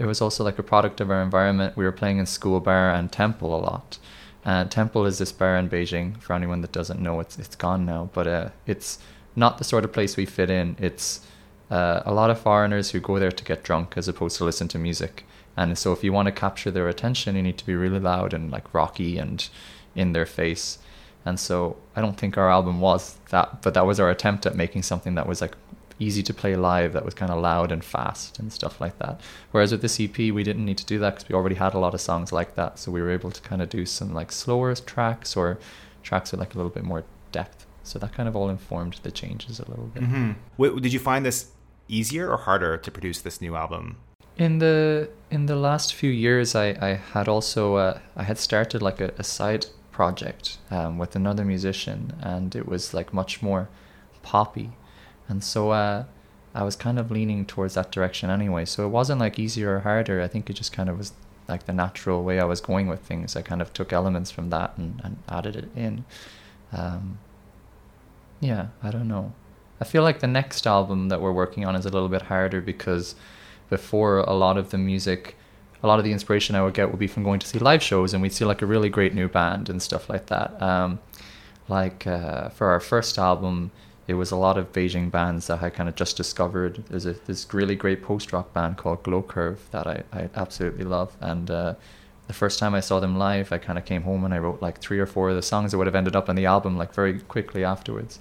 it 0.00 0.06
was 0.06 0.22
also 0.22 0.42
like 0.42 0.58
a 0.58 0.62
product 0.62 1.02
of 1.02 1.10
our 1.10 1.22
environment. 1.22 1.76
We 1.76 1.84
were 1.84 1.92
playing 1.92 2.16
in 2.16 2.24
School 2.24 2.58
Bar 2.58 2.90
and 2.90 3.12
Temple 3.12 3.54
a 3.54 3.60
lot. 3.60 3.98
Uh, 4.46 4.64
Temple 4.64 5.04
is 5.04 5.18
this 5.18 5.30
bar 5.30 5.58
in 5.58 5.68
Beijing. 5.68 6.18
For 6.22 6.32
anyone 6.32 6.62
that 6.62 6.72
doesn't 6.72 7.00
know, 7.00 7.20
it's 7.20 7.38
it's 7.38 7.54
gone 7.54 7.84
now, 7.84 8.08
but 8.14 8.26
uh, 8.26 8.48
it's 8.66 8.98
not 9.36 9.58
the 9.58 9.64
sort 9.64 9.84
of 9.84 9.92
place 9.92 10.16
we 10.16 10.24
fit 10.24 10.48
in. 10.48 10.74
It's 10.78 11.20
uh, 11.70 12.00
a 12.06 12.14
lot 12.14 12.30
of 12.30 12.40
foreigners 12.40 12.90
who 12.90 13.00
go 13.00 13.18
there 13.18 13.30
to 13.30 13.44
get 13.44 13.62
drunk 13.62 13.92
as 13.98 14.08
opposed 14.08 14.38
to 14.38 14.44
listen 14.46 14.68
to 14.68 14.78
music. 14.78 15.26
And 15.54 15.76
so, 15.76 15.92
if 15.92 16.02
you 16.02 16.14
want 16.14 16.26
to 16.26 16.32
capture 16.32 16.70
their 16.70 16.88
attention, 16.88 17.36
you 17.36 17.42
need 17.42 17.58
to 17.58 17.66
be 17.66 17.74
really 17.74 18.00
loud 18.00 18.32
and 18.32 18.50
like 18.50 18.72
rocky 18.72 19.18
and 19.18 19.46
in 19.94 20.14
their 20.14 20.24
face. 20.24 20.78
And 21.26 21.38
so, 21.38 21.76
I 21.94 22.00
don't 22.00 22.16
think 22.16 22.38
our 22.38 22.50
album 22.50 22.80
was 22.80 23.18
that, 23.28 23.60
but 23.60 23.74
that 23.74 23.84
was 23.84 24.00
our 24.00 24.08
attempt 24.08 24.46
at 24.46 24.56
making 24.56 24.84
something 24.84 25.14
that 25.16 25.28
was 25.28 25.42
like 25.42 25.56
easy 26.00 26.22
to 26.22 26.34
play 26.34 26.56
live 26.56 26.92
that 26.94 27.04
was 27.04 27.14
kind 27.14 27.30
of 27.30 27.40
loud 27.40 27.70
and 27.70 27.84
fast 27.84 28.38
and 28.38 28.52
stuff 28.52 28.80
like 28.80 28.98
that. 28.98 29.20
Whereas 29.52 29.70
with 29.70 29.82
this 29.82 30.00
EP, 30.00 30.16
we 30.16 30.42
didn't 30.42 30.64
need 30.64 30.78
to 30.78 30.86
do 30.86 30.98
that 30.98 31.14
because 31.14 31.28
we 31.28 31.34
already 31.34 31.56
had 31.56 31.74
a 31.74 31.78
lot 31.78 31.94
of 31.94 32.00
songs 32.00 32.32
like 32.32 32.56
that. 32.56 32.78
So 32.78 32.90
we 32.90 33.02
were 33.02 33.10
able 33.10 33.30
to 33.30 33.40
kind 33.42 33.62
of 33.62 33.68
do 33.68 33.86
some 33.86 34.12
like 34.12 34.32
slower 34.32 34.74
tracks 34.74 35.36
or 35.36 35.58
tracks 36.02 36.32
with 36.32 36.40
like 36.40 36.54
a 36.54 36.56
little 36.56 36.70
bit 36.70 36.84
more 36.84 37.04
depth. 37.30 37.66
So 37.84 37.98
that 37.98 38.12
kind 38.12 38.28
of 38.28 38.34
all 38.34 38.48
informed 38.48 39.00
the 39.02 39.10
changes 39.10 39.60
a 39.60 39.68
little 39.68 39.86
bit. 39.86 40.02
Mm-hmm. 40.02 40.32
Wait, 40.56 40.82
did 40.82 40.92
you 40.92 40.98
find 40.98 41.24
this 41.24 41.52
easier 41.88 42.30
or 42.30 42.38
harder 42.38 42.76
to 42.76 42.90
produce 42.90 43.20
this 43.20 43.40
new 43.40 43.54
album? 43.54 43.98
In 44.36 44.58
the 44.58 45.10
in 45.30 45.46
the 45.46 45.56
last 45.56 45.94
few 45.94 46.10
years, 46.10 46.54
I, 46.54 46.68
I 46.80 46.94
had 46.94 47.28
also 47.28 47.74
uh, 47.74 47.98
I 48.16 48.22
had 48.22 48.38
started 48.38 48.80
like 48.80 49.00
a, 49.00 49.12
a 49.18 49.24
side 49.24 49.66
project 49.92 50.58
um, 50.70 50.96
with 50.98 51.14
another 51.14 51.44
musician, 51.44 52.14
and 52.22 52.54
it 52.56 52.66
was 52.66 52.94
like 52.94 53.12
much 53.12 53.42
more 53.42 53.68
poppy, 54.22 54.70
and 55.30 55.42
so 55.44 55.70
uh, 55.70 56.04
I 56.54 56.64
was 56.64 56.76
kind 56.76 56.98
of 56.98 57.10
leaning 57.10 57.46
towards 57.46 57.74
that 57.74 57.92
direction 57.92 58.30
anyway. 58.30 58.64
So 58.64 58.84
it 58.84 58.90
wasn't 58.90 59.20
like 59.20 59.38
easier 59.38 59.76
or 59.76 59.80
harder. 59.80 60.20
I 60.20 60.28
think 60.28 60.50
it 60.50 60.54
just 60.54 60.72
kind 60.72 60.88
of 60.88 60.98
was 60.98 61.12
like 61.48 61.66
the 61.66 61.72
natural 61.72 62.24
way 62.24 62.40
I 62.40 62.44
was 62.44 62.60
going 62.60 62.88
with 62.88 63.00
things. 63.00 63.36
I 63.36 63.42
kind 63.42 63.62
of 63.62 63.72
took 63.72 63.92
elements 63.92 64.30
from 64.30 64.50
that 64.50 64.76
and, 64.76 65.00
and 65.04 65.18
added 65.28 65.56
it 65.56 65.68
in. 65.76 66.04
Um, 66.72 67.18
yeah, 68.40 68.68
I 68.82 68.90
don't 68.90 69.08
know. 69.08 69.32
I 69.80 69.84
feel 69.84 70.02
like 70.02 70.20
the 70.20 70.26
next 70.26 70.66
album 70.66 71.08
that 71.08 71.20
we're 71.20 71.32
working 71.32 71.64
on 71.64 71.76
is 71.76 71.86
a 71.86 71.90
little 71.90 72.08
bit 72.08 72.22
harder 72.22 72.60
because 72.60 73.14
before 73.68 74.18
a 74.18 74.32
lot 74.32 74.58
of 74.58 74.70
the 74.70 74.78
music, 74.78 75.36
a 75.82 75.86
lot 75.86 75.98
of 75.98 76.04
the 76.04 76.12
inspiration 76.12 76.54
I 76.56 76.62
would 76.62 76.74
get 76.74 76.90
would 76.90 76.98
be 76.98 77.06
from 77.06 77.22
going 77.22 77.40
to 77.40 77.46
see 77.46 77.58
live 77.58 77.82
shows 77.82 78.12
and 78.12 78.22
we'd 78.22 78.32
see 78.32 78.44
like 78.44 78.62
a 78.62 78.66
really 78.66 78.88
great 78.88 79.14
new 79.14 79.28
band 79.28 79.70
and 79.70 79.80
stuff 79.80 80.10
like 80.10 80.26
that. 80.26 80.60
Um, 80.60 80.98
like 81.68 82.06
uh, 82.06 82.48
for 82.50 82.66
our 82.66 82.80
first 82.80 83.16
album, 83.16 83.70
it 84.10 84.14
was 84.14 84.30
a 84.32 84.36
lot 84.36 84.58
of 84.58 84.72
Beijing 84.72 85.08
bands 85.10 85.46
that 85.46 85.62
I 85.62 85.70
kind 85.70 85.88
of 85.88 85.94
just 85.94 86.16
discovered. 86.16 86.82
There's 86.90 87.06
a 87.06 87.12
this 87.26 87.46
really 87.54 87.76
great 87.76 88.02
post 88.02 88.32
rock 88.32 88.52
band 88.52 88.76
called 88.76 89.02
Glow 89.04 89.22
Curve 89.22 89.60
that 89.70 89.86
I, 89.86 90.02
I 90.12 90.28
absolutely 90.34 90.84
love. 90.84 91.16
And 91.20 91.48
uh, 91.50 91.74
the 92.26 92.32
first 92.32 92.58
time 92.58 92.74
I 92.74 92.80
saw 92.80 92.98
them 93.00 93.16
live, 93.16 93.52
I 93.52 93.58
kind 93.58 93.78
of 93.78 93.84
came 93.84 94.02
home 94.02 94.24
and 94.24 94.34
I 94.34 94.38
wrote 94.38 94.60
like 94.60 94.78
three 94.80 94.98
or 94.98 95.06
four 95.06 95.30
of 95.30 95.36
the 95.36 95.42
songs 95.42 95.70
that 95.70 95.78
would 95.78 95.86
have 95.86 95.94
ended 95.94 96.16
up 96.16 96.28
on 96.28 96.34
the 96.34 96.46
album 96.46 96.76
like 96.76 96.92
very 96.92 97.20
quickly 97.20 97.62
afterwards. 97.64 98.18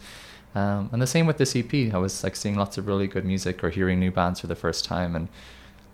Um, 0.55 0.89
and 0.91 1.01
the 1.01 1.07
same 1.07 1.25
with 1.25 1.37
this 1.37 1.55
EP. 1.55 1.73
I 1.93 1.97
was 1.97 2.23
like 2.23 2.35
seeing 2.35 2.55
lots 2.55 2.77
of 2.77 2.85
really 2.87 3.07
good 3.07 3.25
music 3.25 3.63
or 3.63 3.69
hearing 3.71 3.99
new 3.99 4.11
bands 4.11 4.39
for 4.41 4.47
the 4.47 4.55
first 4.55 4.85
time, 4.85 5.15
and 5.15 5.27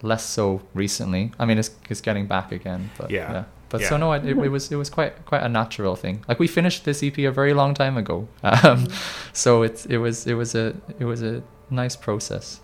less 0.02 0.24
so 0.26 0.62
recently. 0.74 1.32
I 1.40 1.46
mean, 1.46 1.58
it's, 1.58 1.72
it's 1.90 2.02
getting 2.02 2.26
back 2.28 2.52
again, 2.52 2.90
but 2.98 3.10
Yeah. 3.12 3.32
yeah. 3.32 3.44
But 3.70 3.82
Yeah. 3.82 3.90
so 3.90 3.98
no, 3.98 4.14
it, 4.14 4.26
it, 4.26 4.38
it 4.38 4.50
was 4.50 4.72
it 4.72 4.76
was 4.76 4.90
quite 4.90 5.26
quite 5.26 5.44
a 5.44 5.50
natural 5.50 5.96
thing. 5.96 6.24
Like 6.28 6.40
we 6.40 6.48
finished 6.48 6.86
this 6.86 7.02
EP 7.04 7.18
a 7.20 7.32
very 7.32 7.54
long 7.54 7.74
time 7.74 7.98
ago, 7.98 8.28
um, 8.44 8.88
so 9.34 9.64
it's 9.64 9.86
it 9.88 9.98
was 9.98 10.28
it 10.28 10.36
was 10.36 10.56
a 10.56 10.76
it 11.00 11.06
was 11.06 11.22
a 11.22 11.42
nice 11.70 11.96
process. 11.96 12.62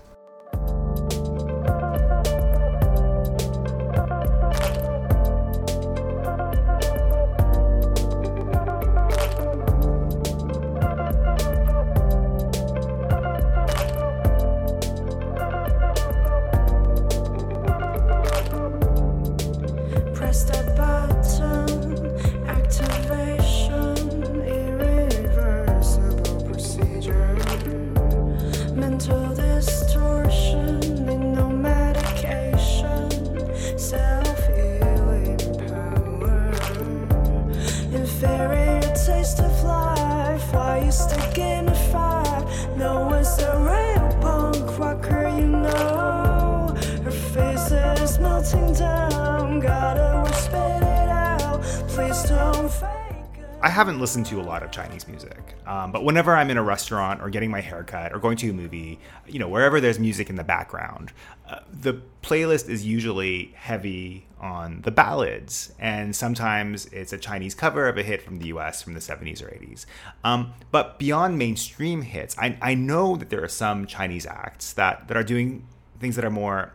Haven't 54.01 54.24
to 54.25 54.41
a 54.41 54.41
lot 54.41 54.63
of 54.63 54.72
Chinese 54.72 55.08
music, 55.08 55.55
um, 55.67 55.91
but 55.91 56.03
whenever 56.03 56.36
I'm 56.36 56.50
in 56.50 56.58
a 56.58 56.63
restaurant 56.63 57.22
or 57.22 57.29
getting 57.29 57.51
my 57.51 57.62
haircut 57.62 58.13
or 58.13 58.20
going 58.20 58.36
to 58.38 58.50
a 58.50 58.53
movie, 58.53 59.00
you 59.27 59.38
know, 59.38 59.48
wherever 59.48 59.79
there's 59.79 60.00
music 60.00 60.29
in 60.29 60.36
the 60.36 60.43
background, 60.43 61.12
uh, 61.48 61.60
the 61.72 62.01
playlist 62.24 62.67
is 62.67 62.86
usually 62.86 63.51
heavy 63.55 64.25
on 64.39 64.81
the 64.81 64.91
ballads, 64.91 65.72
and 65.77 66.15
sometimes 66.15 66.88
it's 66.88 67.13
a 67.13 67.17
Chinese 67.17 67.53
cover 67.53 67.88
of 67.88 67.98
a 67.98 68.03
hit 68.03 68.24
from 68.24 68.39
the 68.39 68.48
US 68.48 68.81
from 68.81 68.96
the 68.96 69.00
70s 69.00 69.43
or 69.43 69.48
80s. 69.48 69.86
Um, 70.24 70.53
but 70.72 70.98
beyond 70.98 71.38
mainstream 71.38 72.01
hits, 72.01 72.36
I, 72.39 72.58
I 72.62 72.74
know 72.74 73.15
that 73.17 73.29
there 73.29 73.43
are 73.43 73.50
some 73.50 73.86
Chinese 73.86 74.25
acts 74.25 74.74
that, 74.74 75.08
that 75.08 75.15
are 75.15 75.24
doing 75.24 75.67
things 76.00 76.15
that 76.15 76.25
are 76.25 76.31
more 76.31 76.74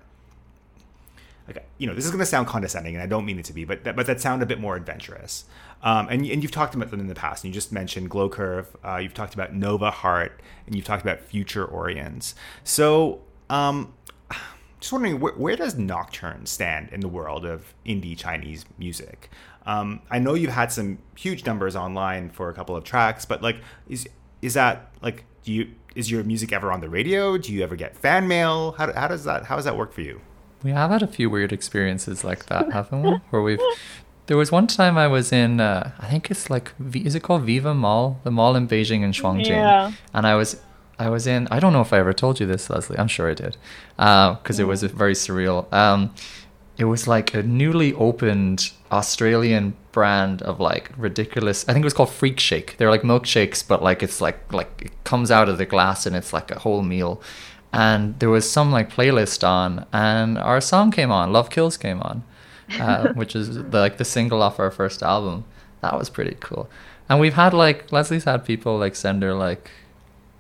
like 1.46 1.64
you 1.78 1.86
know 1.86 1.94
this 1.94 2.04
is 2.04 2.10
going 2.10 2.20
to 2.20 2.26
sound 2.26 2.46
condescending 2.46 2.94
and 2.94 3.02
i 3.02 3.06
don't 3.06 3.24
mean 3.24 3.38
it 3.38 3.44
to 3.44 3.52
be 3.52 3.64
but 3.64 3.84
that, 3.84 3.94
but 3.96 4.06
that 4.06 4.20
sound 4.20 4.42
a 4.42 4.46
bit 4.46 4.60
more 4.60 4.76
adventurous 4.76 5.44
um, 5.86 6.08
and, 6.08 6.26
and 6.26 6.42
you've 6.42 6.52
talked 6.52 6.74
about 6.74 6.90
them 6.90 7.00
in 7.00 7.06
the 7.06 7.14
past 7.14 7.44
and 7.44 7.52
you 7.52 7.54
just 7.54 7.72
mentioned 7.72 8.10
glow 8.10 8.28
curve 8.28 8.76
uh, 8.84 8.96
you've 8.96 9.14
talked 9.14 9.34
about 9.34 9.54
nova 9.54 9.90
heart 9.90 10.40
and 10.66 10.74
you've 10.74 10.84
talked 10.84 11.02
about 11.02 11.20
future 11.20 11.66
orions 11.66 12.34
so 12.64 13.20
um, 13.48 13.94
just 14.80 14.92
wondering 14.92 15.20
where, 15.20 15.32
where, 15.34 15.56
does 15.56 15.76
nocturne 15.76 16.44
stand 16.44 16.90
in 16.90 17.00
the 17.00 17.08
world 17.08 17.46
of 17.46 17.72
indie 17.86 18.16
chinese 18.16 18.64
music? 18.78 19.30
Um, 19.64 20.02
i 20.10 20.18
know 20.18 20.34
you've 20.34 20.52
had 20.52 20.70
some 20.72 20.98
huge 21.16 21.46
numbers 21.46 21.74
online 21.74 22.30
for 22.30 22.50
a 22.50 22.54
couple 22.54 22.76
of 22.76 22.84
tracks 22.84 23.24
but 23.24 23.42
like 23.42 23.56
is 23.88 24.08
is 24.42 24.54
that 24.54 24.92
like 25.00 25.24
do 25.42 25.52
you 25.52 25.70
is 25.96 26.10
your 26.10 26.22
music 26.22 26.52
ever 26.52 26.70
on 26.70 26.80
the 26.80 26.88
radio? 26.88 27.38
Do 27.38 27.52
you 27.52 27.64
ever 27.64 27.74
get 27.74 27.96
fan 27.96 28.28
mail? 28.28 28.72
How, 28.72 28.92
how 28.92 29.08
does 29.08 29.24
that 29.24 29.46
how 29.46 29.56
does 29.56 29.64
that 29.64 29.76
work 29.76 29.92
for 29.92 30.02
you? 30.02 30.20
We 30.62 30.70
have 30.70 30.90
had 30.90 31.02
a 31.02 31.06
few 31.06 31.30
weird 31.30 31.52
experiences 31.52 32.22
like 32.22 32.46
that, 32.46 32.72
haven't 32.72 33.02
we? 33.02 33.10
Where 33.30 33.42
we've 33.42 33.60
there 34.26 34.36
was 34.36 34.50
one 34.50 34.66
time 34.66 34.98
I 34.98 35.06
was 35.06 35.32
in, 35.32 35.60
uh, 35.60 35.92
I 35.98 36.08
think 36.08 36.30
it's 36.30 36.50
like, 36.50 36.72
is 36.94 37.14
it 37.14 37.22
called 37.22 37.42
Viva 37.42 37.74
Mall? 37.74 38.20
The 38.24 38.30
mall 38.30 38.56
in 38.56 38.66
Beijing 38.68 39.02
and 39.02 39.14
Shuangjing. 39.14 39.48
Yeah. 39.48 39.92
And 40.12 40.26
I 40.26 40.34
was, 40.34 40.60
I 40.98 41.08
was 41.08 41.26
in, 41.26 41.46
I 41.50 41.60
don't 41.60 41.72
know 41.72 41.80
if 41.80 41.92
I 41.92 41.98
ever 41.98 42.12
told 42.12 42.40
you 42.40 42.46
this, 42.46 42.68
Leslie. 42.68 42.98
I'm 42.98 43.08
sure 43.08 43.30
I 43.30 43.34
did. 43.34 43.56
Because 43.96 44.58
uh, 44.58 44.62
it 44.62 44.66
was 44.66 44.82
very 44.82 45.14
surreal. 45.14 45.72
Um, 45.72 46.14
it 46.76 46.84
was 46.84 47.06
like 47.06 47.34
a 47.34 47.42
newly 47.42 47.94
opened 47.94 48.72
Australian 48.92 49.76
brand 49.92 50.42
of 50.42 50.60
like 50.60 50.90
ridiculous. 50.96 51.66
I 51.68 51.72
think 51.72 51.84
it 51.84 51.86
was 51.86 51.94
called 51.94 52.10
Freak 52.10 52.38
Shake. 52.38 52.76
They're 52.76 52.90
like 52.90 53.02
milkshakes, 53.02 53.66
but 53.66 53.82
like 53.82 54.02
it's 54.02 54.20
like 54.20 54.52
like 54.52 54.70
it 54.84 55.04
comes 55.04 55.30
out 55.30 55.48
of 55.48 55.56
the 55.56 55.64
glass 55.64 56.04
and 56.04 56.14
it's 56.14 56.34
like 56.34 56.50
a 56.50 56.58
whole 56.58 56.82
meal 56.82 57.22
and 57.72 58.18
there 58.20 58.30
was 58.30 58.50
some 58.50 58.72
like 58.72 58.90
playlist 58.90 59.46
on, 59.46 59.84
and 59.92 60.38
our 60.38 60.60
song 60.60 60.90
came 60.90 61.10
on, 61.10 61.32
"Love 61.32 61.50
Kills" 61.50 61.76
came 61.76 62.00
on, 62.00 62.24
uh, 62.80 63.12
which 63.14 63.36
is 63.36 63.56
the, 63.56 63.80
like 63.80 63.96
the 63.98 64.04
single 64.04 64.42
off 64.42 64.58
our 64.58 64.70
first 64.70 65.02
album. 65.02 65.44
That 65.82 65.98
was 65.98 66.10
pretty 66.10 66.36
cool. 66.40 66.68
And 67.08 67.20
we've 67.20 67.34
had 67.34 67.54
like 67.54 67.92
Leslie's 67.92 68.24
had 68.24 68.44
people 68.44 68.78
like 68.78 68.96
send 68.96 69.22
her 69.22 69.34
like 69.34 69.70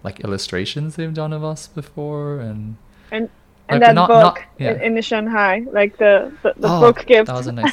like 0.02 0.20
illustrations 0.20 0.96
they've 0.96 1.14
done 1.14 1.32
of 1.32 1.44
us 1.44 1.68
before, 1.68 2.40
and 2.40 2.76
and 3.10 3.28
and 3.68 3.80
like, 3.80 3.88
that 3.88 3.94
not, 3.94 4.08
book 4.08 4.20
not, 4.20 4.38
yeah. 4.58 4.72
in, 4.72 4.80
in, 4.80 4.94
the 4.94 5.02
Shanghai, 5.02 5.64
like 5.70 5.96
the 5.98 6.32
the, 6.42 6.54
the 6.56 6.68
oh, 6.68 6.80
book 6.80 7.06
gift. 7.06 7.26
That 7.26 7.36
was 7.36 7.46
a 7.46 7.52
nice. 7.52 7.72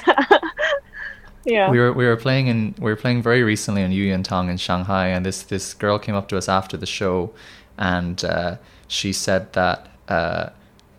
yeah. 1.46 1.72
We 1.72 1.80
were 1.80 1.94
we 1.94 2.06
were 2.06 2.18
playing 2.18 2.48
in 2.48 2.76
we 2.78 2.92
were 2.92 2.96
playing 2.96 3.24
very 3.24 3.42
recently 3.44 3.82
in 3.82 3.92
Yuyintang 3.92 4.50
in 4.50 4.58
Shanghai, 4.58 5.08
and 5.08 5.26
this 5.26 5.44
this 5.44 5.74
girl 5.74 5.98
came 5.98 6.16
up 6.16 6.28
to 6.30 6.38
us 6.38 6.48
after 6.48 6.78
the 6.78 6.86
show, 6.86 7.34
and. 7.78 8.24
Uh, 8.24 8.58
she 8.94 9.12
said 9.12 9.52
that 9.54 9.88
uh, 10.08 10.50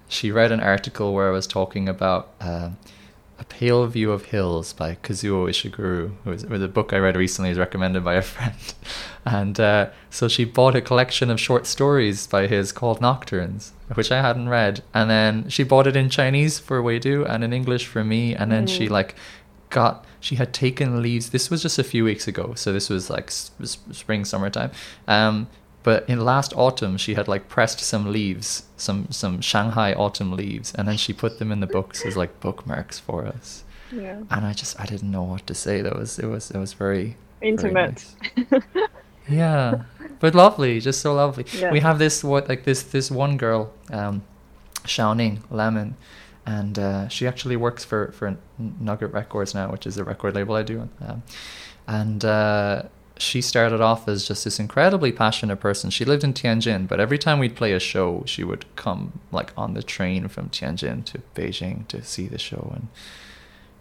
she 0.08 0.32
read 0.32 0.50
an 0.50 0.60
article 0.60 1.14
where 1.14 1.28
I 1.28 1.30
was 1.30 1.46
talking 1.46 1.88
about 1.88 2.34
uh, 2.40 2.70
A 3.38 3.44
Pale 3.44 3.88
View 3.88 4.12
of 4.12 4.26
Hills 4.26 4.72
by 4.72 4.96
Kazuo 5.02 5.48
Ishiguro, 5.48 6.12
who 6.22 6.30
was, 6.30 6.46
was 6.46 6.62
a 6.62 6.68
book 6.68 6.92
I 6.92 6.98
read 6.98 7.16
recently, 7.16 7.50
is 7.50 7.58
recommended 7.58 8.04
by 8.04 8.14
a 8.14 8.22
friend. 8.34 8.74
And 9.24 9.58
uh, 9.58 9.90
so 10.10 10.28
she 10.28 10.44
bought 10.44 10.76
a 10.76 10.80
collection 10.80 11.30
of 11.30 11.40
short 11.40 11.66
stories 11.66 12.26
by 12.26 12.46
his 12.46 12.70
called 12.70 13.00
Nocturnes, 13.00 13.72
which 13.94 14.12
I 14.12 14.20
hadn't 14.22 14.48
read. 14.48 14.84
And 14.92 15.10
then 15.10 15.48
she 15.48 15.64
bought 15.64 15.86
it 15.86 15.96
in 15.96 16.10
Chinese 16.10 16.58
for 16.58 16.82
Weidu 16.82 17.28
and 17.28 17.42
in 17.42 17.52
English 17.52 17.86
for 17.86 18.04
me. 18.04 18.34
And 18.34 18.52
then 18.52 18.66
mm. 18.66 18.68
she 18.68 18.88
like 18.88 19.16
got 19.70 20.04
she 20.20 20.36
had 20.36 20.54
taken 20.54 21.02
leaves 21.02 21.30
this 21.30 21.50
was 21.50 21.60
just 21.60 21.80
a 21.80 21.84
few 21.84 22.04
weeks 22.04 22.28
ago 22.28 22.54
so 22.54 22.72
this 22.72 22.88
was 22.88 23.10
like 23.10 23.28
spring 23.30 24.24
summertime 24.24 24.70
um 25.08 25.48
but 25.84 26.08
in 26.08 26.24
last 26.24 26.54
autumn, 26.56 26.96
she 26.96 27.14
had 27.14 27.28
like 27.28 27.48
pressed 27.48 27.78
some 27.78 28.10
leaves, 28.10 28.64
some 28.76 29.06
some 29.10 29.40
Shanghai 29.42 29.92
autumn 29.92 30.32
leaves, 30.32 30.74
and 30.74 30.88
then 30.88 30.96
she 30.96 31.12
put 31.12 31.38
them 31.38 31.52
in 31.52 31.60
the 31.60 31.66
books 31.66 32.04
as 32.06 32.16
like 32.16 32.40
bookmarks 32.40 32.98
for 32.98 33.26
us. 33.26 33.64
Yeah. 33.92 34.22
And 34.30 34.46
I 34.46 34.54
just 34.54 34.80
I 34.80 34.86
didn't 34.86 35.10
know 35.10 35.22
what 35.22 35.46
to 35.46 35.54
say. 35.54 35.82
That 35.82 35.94
was 35.94 36.18
it 36.18 36.26
was 36.26 36.50
it 36.50 36.58
was 36.58 36.72
very 36.72 37.16
intimate. 37.42 38.02
Very 38.34 38.46
nice. 38.50 38.88
yeah, 39.28 39.82
but 40.20 40.34
lovely, 40.34 40.80
just 40.80 41.02
so 41.02 41.14
lovely. 41.14 41.44
Yeah. 41.52 41.70
We 41.70 41.80
have 41.80 41.98
this 41.98 42.24
what 42.24 42.48
like 42.48 42.64
this 42.64 42.82
this 42.82 43.10
one 43.10 43.36
girl, 43.36 43.70
um, 43.92 44.22
Xiaoning 44.84 45.40
Lemon, 45.50 45.96
and 46.46 46.78
uh, 46.78 47.08
she 47.08 47.26
actually 47.26 47.56
works 47.56 47.84
for 47.84 48.10
for 48.12 48.38
Nugget 48.58 49.12
Records 49.12 49.54
now, 49.54 49.70
which 49.70 49.86
is 49.86 49.98
a 49.98 50.04
record 50.04 50.34
label 50.34 50.54
I 50.54 50.62
do. 50.62 50.88
Um, 51.06 51.22
and 51.86 52.24
uh, 52.24 52.84
she 53.16 53.40
started 53.40 53.80
off 53.80 54.08
as 54.08 54.26
just 54.26 54.44
this 54.44 54.58
incredibly 54.58 55.12
passionate 55.12 55.56
person. 55.56 55.90
She 55.90 56.04
lived 56.04 56.24
in 56.24 56.34
Tianjin, 56.34 56.88
but 56.88 56.98
every 56.98 57.18
time 57.18 57.38
we'd 57.38 57.54
play 57.54 57.72
a 57.72 57.78
show, 57.80 58.24
she 58.26 58.42
would 58.42 58.64
come 58.76 59.20
like 59.30 59.52
on 59.56 59.74
the 59.74 59.82
train 59.82 60.28
from 60.28 60.48
Tianjin 60.48 61.04
to 61.06 61.20
Beijing 61.34 61.86
to 61.88 62.02
see 62.02 62.26
the 62.26 62.38
show, 62.38 62.72
and 62.74 62.88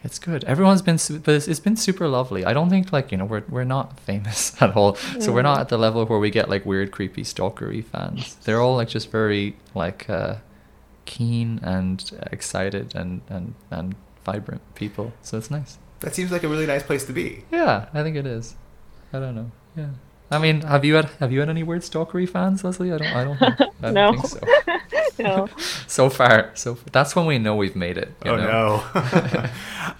it's 0.03 0.19
good. 0.19 0.43
Everyone's 0.43 0.83
been, 0.83 0.99
but 1.23 1.33
it's, 1.33 1.47
it's 1.47 1.59
been 1.59 1.75
super 1.75 2.07
lovely. 2.07 2.45
I 2.45 2.53
don't 2.53 2.69
think 2.69 2.93
like 2.93 3.11
you 3.11 3.17
know 3.17 3.25
we're 3.25 3.43
we're 3.49 3.63
not 3.63 3.99
famous 3.99 4.55
at 4.61 4.75
all, 4.75 4.95
so 4.95 5.31
we're 5.31 5.41
not 5.41 5.59
at 5.59 5.69
the 5.69 5.77
level 5.79 6.05
where 6.05 6.19
we 6.19 6.29
get 6.29 6.47
like 6.47 6.65
weird, 6.65 6.91
creepy, 6.91 7.23
stalkery 7.23 7.83
fans. 7.83 8.35
They're 8.43 8.61
all 8.61 8.75
like 8.75 8.89
just 8.89 9.09
very 9.09 9.55
like 9.73 10.07
uh, 10.09 10.35
keen 11.05 11.59
and 11.63 12.11
excited 12.31 12.93
and 12.93 13.21
and 13.29 13.55
and 13.71 13.95
vibrant 14.23 14.61
people. 14.75 15.13
So 15.23 15.39
it's 15.39 15.49
nice. 15.49 15.79
That 16.01 16.13
seems 16.13 16.31
like 16.31 16.43
a 16.43 16.49
really 16.49 16.67
nice 16.67 16.83
place 16.83 17.05
to 17.05 17.13
be. 17.13 17.45
Yeah, 17.49 17.87
I 17.93 18.03
think 18.03 18.15
it 18.17 18.27
is. 18.27 18.55
I 19.13 19.19
don't 19.19 19.35
know. 19.35 19.51
Yeah. 19.75 19.89
I 20.31 20.39
mean, 20.39 20.61
have 20.61 20.83
you 20.83 20.95
had 20.95 21.05
have 21.19 21.31
you 21.31 21.39
had 21.39 21.49
any 21.49 21.61
weird 21.61 21.83
stalkery 21.83 22.27
fans, 22.27 22.63
Leslie? 22.63 22.91
I 22.91 22.97
don't. 22.97 23.13
I 23.13 23.23
don't. 23.23 23.37
Think, 23.37 23.61
I 23.83 23.91
no. 23.91 24.11
Don't 24.13 24.21
think 24.21 24.73
so. 25.17 25.23
no. 25.23 25.47
so 25.87 26.09
far, 26.09 26.49
so 26.55 26.73
far, 26.73 26.85
that's 26.91 27.15
when 27.15 27.27
we 27.27 27.37
know 27.37 27.55
we've 27.55 27.75
made 27.75 27.99
it. 27.99 28.11
oh 28.25 28.35
know? 28.35 28.83
no. 28.95 29.49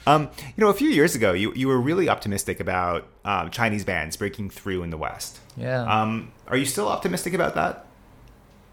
um, 0.08 0.30
you 0.56 0.64
know, 0.64 0.70
a 0.70 0.74
few 0.74 0.90
years 0.90 1.14
ago, 1.14 1.34
you 1.34 1.54
you 1.54 1.68
were 1.68 1.80
really 1.80 2.10
optimistic 2.10 2.60
about 2.60 3.08
um, 3.24 3.52
Chinese 3.52 3.86
bands 3.86 4.18
breaking 4.18 4.50
through 4.50 4.82
in 4.82 4.90
the 4.90 4.98
West. 4.98 5.40
Yeah. 5.56 5.84
Um, 5.84 6.32
are 6.48 6.58
you 6.58 6.66
still 6.66 6.88
optimistic 6.88 7.36
about 7.36 7.54
that? 7.54 7.86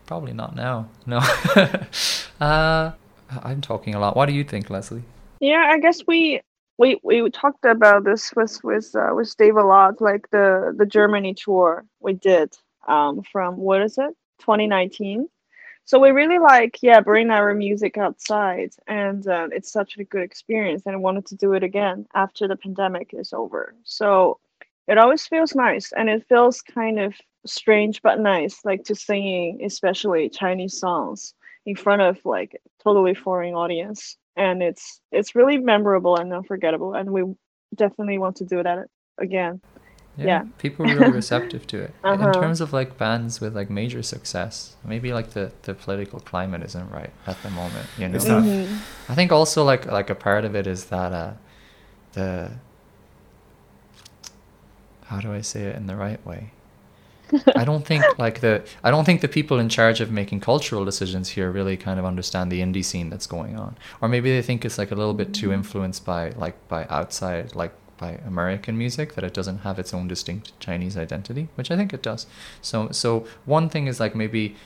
Probably 0.06 0.32
not 0.32 0.56
now. 0.56 0.88
No. 1.06 1.18
uh, 2.40 2.92
I'm 3.30 3.60
talking 3.60 3.94
a 3.94 4.00
lot. 4.00 4.16
What 4.16 4.26
do 4.26 4.32
you 4.32 4.44
think, 4.44 4.70
Leslie? 4.70 5.04
Yeah, 5.40 5.68
I 5.70 5.78
guess 5.78 6.00
we 6.06 6.40
we 6.80 6.98
we 7.02 7.28
talked 7.30 7.66
about 7.66 8.04
this 8.04 8.32
with 8.34 8.58
with 8.64 8.96
uh, 8.96 9.10
with 9.14 9.36
Dave 9.36 9.56
a 9.56 9.62
lot, 9.62 10.00
like 10.00 10.30
the 10.30 10.74
the 10.74 10.86
Germany 10.86 11.34
tour 11.34 11.84
we 12.00 12.14
did 12.14 12.56
um, 12.88 13.22
from 13.30 13.58
what 13.58 13.82
is 13.82 13.98
it 13.98 14.16
2019. 14.38 15.28
So 15.84 15.98
we 15.98 16.10
really 16.10 16.38
like 16.38 16.78
yeah 16.80 17.00
bring 17.00 17.30
our 17.30 17.52
music 17.54 17.98
outside, 17.98 18.70
and 18.86 19.26
uh, 19.28 19.48
it's 19.52 19.70
such 19.70 19.98
a 19.98 20.04
good 20.04 20.22
experience, 20.22 20.82
and 20.86 20.94
I 20.94 20.98
wanted 20.98 21.26
to 21.26 21.36
do 21.36 21.52
it 21.52 21.62
again 21.62 22.06
after 22.14 22.48
the 22.48 22.56
pandemic 22.56 23.10
is 23.12 23.34
over. 23.34 23.74
So 23.84 24.38
it 24.88 24.96
always 24.96 25.26
feels 25.26 25.54
nice, 25.54 25.92
and 25.92 26.08
it 26.08 26.26
feels 26.30 26.62
kind 26.62 26.98
of 26.98 27.14
strange 27.44 28.00
but 28.00 28.20
nice, 28.20 28.64
like 28.64 28.84
to 28.84 28.94
singing 28.94 29.60
especially 29.64 30.30
Chinese 30.30 30.78
songs 30.80 31.34
in 31.66 31.76
front 31.76 32.00
of 32.00 32.24
like 32.24 32.58
totally 32.82 33.14
foreign 33.14 33.52
audience 33.52 34.16
and 34.40 34.62
it's 34.62 35.00
it's 35.12 35.34
really 35.34 35.58
memorable 35.58 36.16
and 36.16 36.32
unforgettable 36.32 36.94
and 36.94 37.10
we 37.10 37.22
definitely 37.76 38.18
want 38.18 38.34
to 38.36 38.44
do 38.44 38.62
that 38.62 38.86
again 39.18 39.60
yeah, 40.16 40.26
yeah. 40.26 40.44
people 40.58 40.90
are 40.90 40.96
really 40.96 41.12
receptive 41.22 41.66
to 41.66 41.82
it 41.82 41.94
uh-huh. 42.02 42.26
in 42.26 42.32
terms 42.32 42.60
of 42.60 42.72
like 42.72 42.96
bands 42.98 43.40
with 43.40 43.54
like 43.54 43.70
major 43.70 44.02
success 44.02 44.76
maybe 44.84 45.12
like 45.12 45.30
the 45.30 45.52
the 45.62 45.74
political 45.74 46.18
climate 46.18 46.62
isn't 46.62 46.90
right 46.90 47.12
at 47.26 47.40
the 47.42 47.50
moment 47.50 47.86
you 47.98 48.08
know 48.08 48.18
mm-hmm. 48.18 49.12
i 49.12 49.14
think 49.14 49.30
also 49.30 49.62
like 49.62 49.84
like 49.86 50.10
a 50.10 50.14
part 50.14 50.44
of 50.44 50.56
it 50.56 50.66
is 50.66 50.86
that 50.86 51.12
uh 51.12 51.32
the 52.14 52.50
how 55.04 55.20
do 55.20 55.32
i 55.32 55.42
say 55.42 55.64
it 55.64 55.76
in 55.76 55.86
the 55.86 55.96
right 55.96 56.24
way 56.26 56.50
I 57.56 57.64
don't 57.64 57.86
think 57.86 58.04
like 58.18 58.40
the 58.40 58.64
I 58.82 58.90
don't 58.90 59.04
think 59.04 59.20
the 59.20 59.28
people 59.28 59.58
in 59.58 59.68
charge 59.68 60.00
of 60.00 60.10
making 60.10 60.40
cultural 60.40 60.84
decisions 60.84 61.28
here 61.30 61.50
really 61.50 61.76
kind 61.76 61.98
of 61.98 62.04
understand 62.04 62.50
the 62.50 62.60
indie 62.60 62.84
scene 62.84 63.10
that's 63.10 63.26
going 63.26 63.58
on, 63.58 63.76
or 64.00 64.08
maybe 64.08 64.30
they 64.30 64.42
think 64.42 64.64
it's 64.64 64.78
like 64.78 64.90
a 64.90 64.94
little 64.94 65.14
bit 65.14 65.32
too 65.34 65.52
influenced 65.52 66.04
by 66.04 66.30
like 66.30 66.56
by 66.68 66.86
outside 66.86 67.54
like 67.54 67.72
by 67.98 68.18
American 68.26 68.78
music 68.78 69.14
that 69.14 69.24
it 69.24 69.34
doesn't 69.34 69.58
have 69.58 69.78
its 69.78 69.92
own 69.92 70.08
distinct 70.08 70.58
Chinese 70.58 70.96
identity, 70.96 71.48
which 71.54 71.70
I 71.70 71.76
think 71.76 71.92
it 71.92 72.02
does. 72.02 72.26
So 72.62 72.88
so 72.90 73.26
one 73.44 73.68
thing 73.68 73.86
is 73.86 74.00
like 74.00 74.14
maybe 74.14 74.56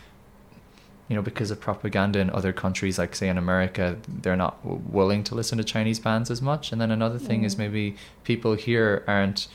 you 1.09 1.17
know 1.17 1.23
because 1.23 1.51
of 1.51 1.61
propaganda 1.61 2.19
in 2.19 2.31
other 2.31 2.53
countries 2.53 2.99
like 2.99 3.15
say 3.15 3.29
in 3.29 3.37
America 3.37 3.99
they're 4.09 4.37
not 4.37 4.63
w- 4.63 4.83
willing 4.89 5.23
to 5.25 5.35
listen 5.35 5.59
to 5.59 5.65
Chinese 5.65 5.99
bands 5.99 6.31
as 6.31 6.41
much 6.41 6.73
and 6.73 6.81
then 6.81 6.91
another 6.91 7.19
thing 7.19 7.43
mm. 7.43 7.45
is 7.45 7.59
maybe 7.59 7.95
people 8.25 8.55
here 8.55 9.05
aren't 9.07 9.49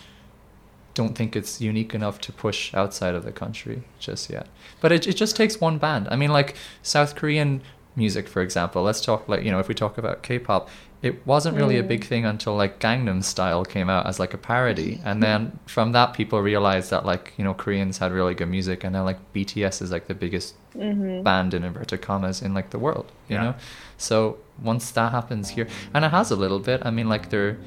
don't 1.00 1.16
think 1.20 1.36
it's 1.36 1.54
unique 1.72 1.94
enough 2.00 2.18
to 2.26 2.32
push 2.46 2.60
outside 2.82 3.16
of 3.16 3.24
the 3.24 3.32
country 3.32 3.78
just 4.00 4.30
yet. 4.30 4.48
But 4.82 4.92
it, 4.92 5.08
it 5.08 5.16
just 5.24 5.36
takes 5.42 5.56
one 5.68 5.78
band. 5.86 6.08
I 6.14 6.16
mean, 6.22 6.32
like 6.40 6.56
South 6.84 7.12
Korean 7.20 7.62
music, 7.96 8.28
for 8.28 8.42
example. 8.42 8.80
Let's 8.90 9.02
talk 9.02 9.22
like 9.32 9.44
you 9.46 9.52
know 9.52 9.60
if 9.60 9.68
we 9.68 9.76
talk 9.76 9.98
about 9.98 10.24
K-pop, 10.28 10.70
it 11.02 11.16
wasn't 11.26 11.56
really 11.56 11.78
a 11.78 11.84
big 11.84 12.02
mm. 12.02 12.10
thing 12.12 12.26
until 12.26 12.56
like 12.64 12.80
Gangnam 12.80 13.24
Style 13.24 13.64
came 13.76 13.90
out 13.96 14.06
as 14.10 14.20
like 14.20 14.34
a 14.34 14.38
parody, 14.38 14.92
mm-hmm. 14.96 15.08
and 15.08 15.24
then 15.24 15.60
from 15.66 15.94
that 15.94 16.14
people 16.14 16.42
realized 16.42 16.90
that 16.94 17.06
like 17.06 17.34
you 17.38 17.44
know 17.46 17.54
Koreans 17.54 17.98
had 18.02 18.12
really 18.12 18.36
good 18.36 18.50
music, 18.58 18.84
and 18.84 18.94
then 18.94 19.06
like 19.06 19.20
BTS 19.34 19.82
is 19.82 19.92
like 19.92 20.08
the 20.08 20.16
biggest 20.26 20.56
mm-hmm. 20.76 21.24
band 21.24 21.54
in 21.54 21.64
inverted 21.64 22.02
commas 22.02 22.42
in 22.42 22.54
like 22.54 22.70
the 22.76 22.80
world, 22.80 23.08
you 23.30 23.36
Yeah. 23.36 23.44
know. 23.44 23.56
So 23.98 24.38
once 24.72 24.92
that 24.92 25.12
happens 25.12 25.46
here, 25.56 25.68
and 25.94 26.04
it 26.06 26.12
has 26.12 26.32
a 26.32 26.36
little 26.44 26.60
bit. 26.70 26.82
I 26.88 26.92
mean, 26.92 27.08
like 27.16 27.30
there, 27.30 27.58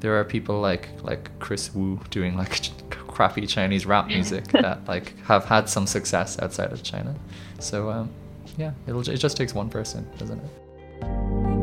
there 0.00 0.18
are 0.18 0.24
people 0.24 0.60
like 0.60 0.88
like 1.02 1.36
Kris 1.38 1.74
Wu 1.74 2.00
doing 2.10 2.36
like 2.36 2.60
ch- 2.60 2.72
crappy 2.90 3.46
Chinese 3.46 3.86
rap 3.86 4.06
music 4.08 4.44
that 4.48 4.86
like 4.86 5.18
have 5.24 5.44
had 5.44 5.68
some 5.68 5.86
success 5.86 6.38
outside 6.40 6.72
of 6.72 6.82
China. 6.82 7.14
So 7.60 7.90
um, 7.90 8.10
yeah, 8.56 8.72
it'll 8.86 9.08
it 9.08 9.16
just 9.16 9.36
takes 9.36 9.54
one 9.54 9.68
person, 9.70 10.08
doesn't 10.18 10.38
it? 10.38 11.56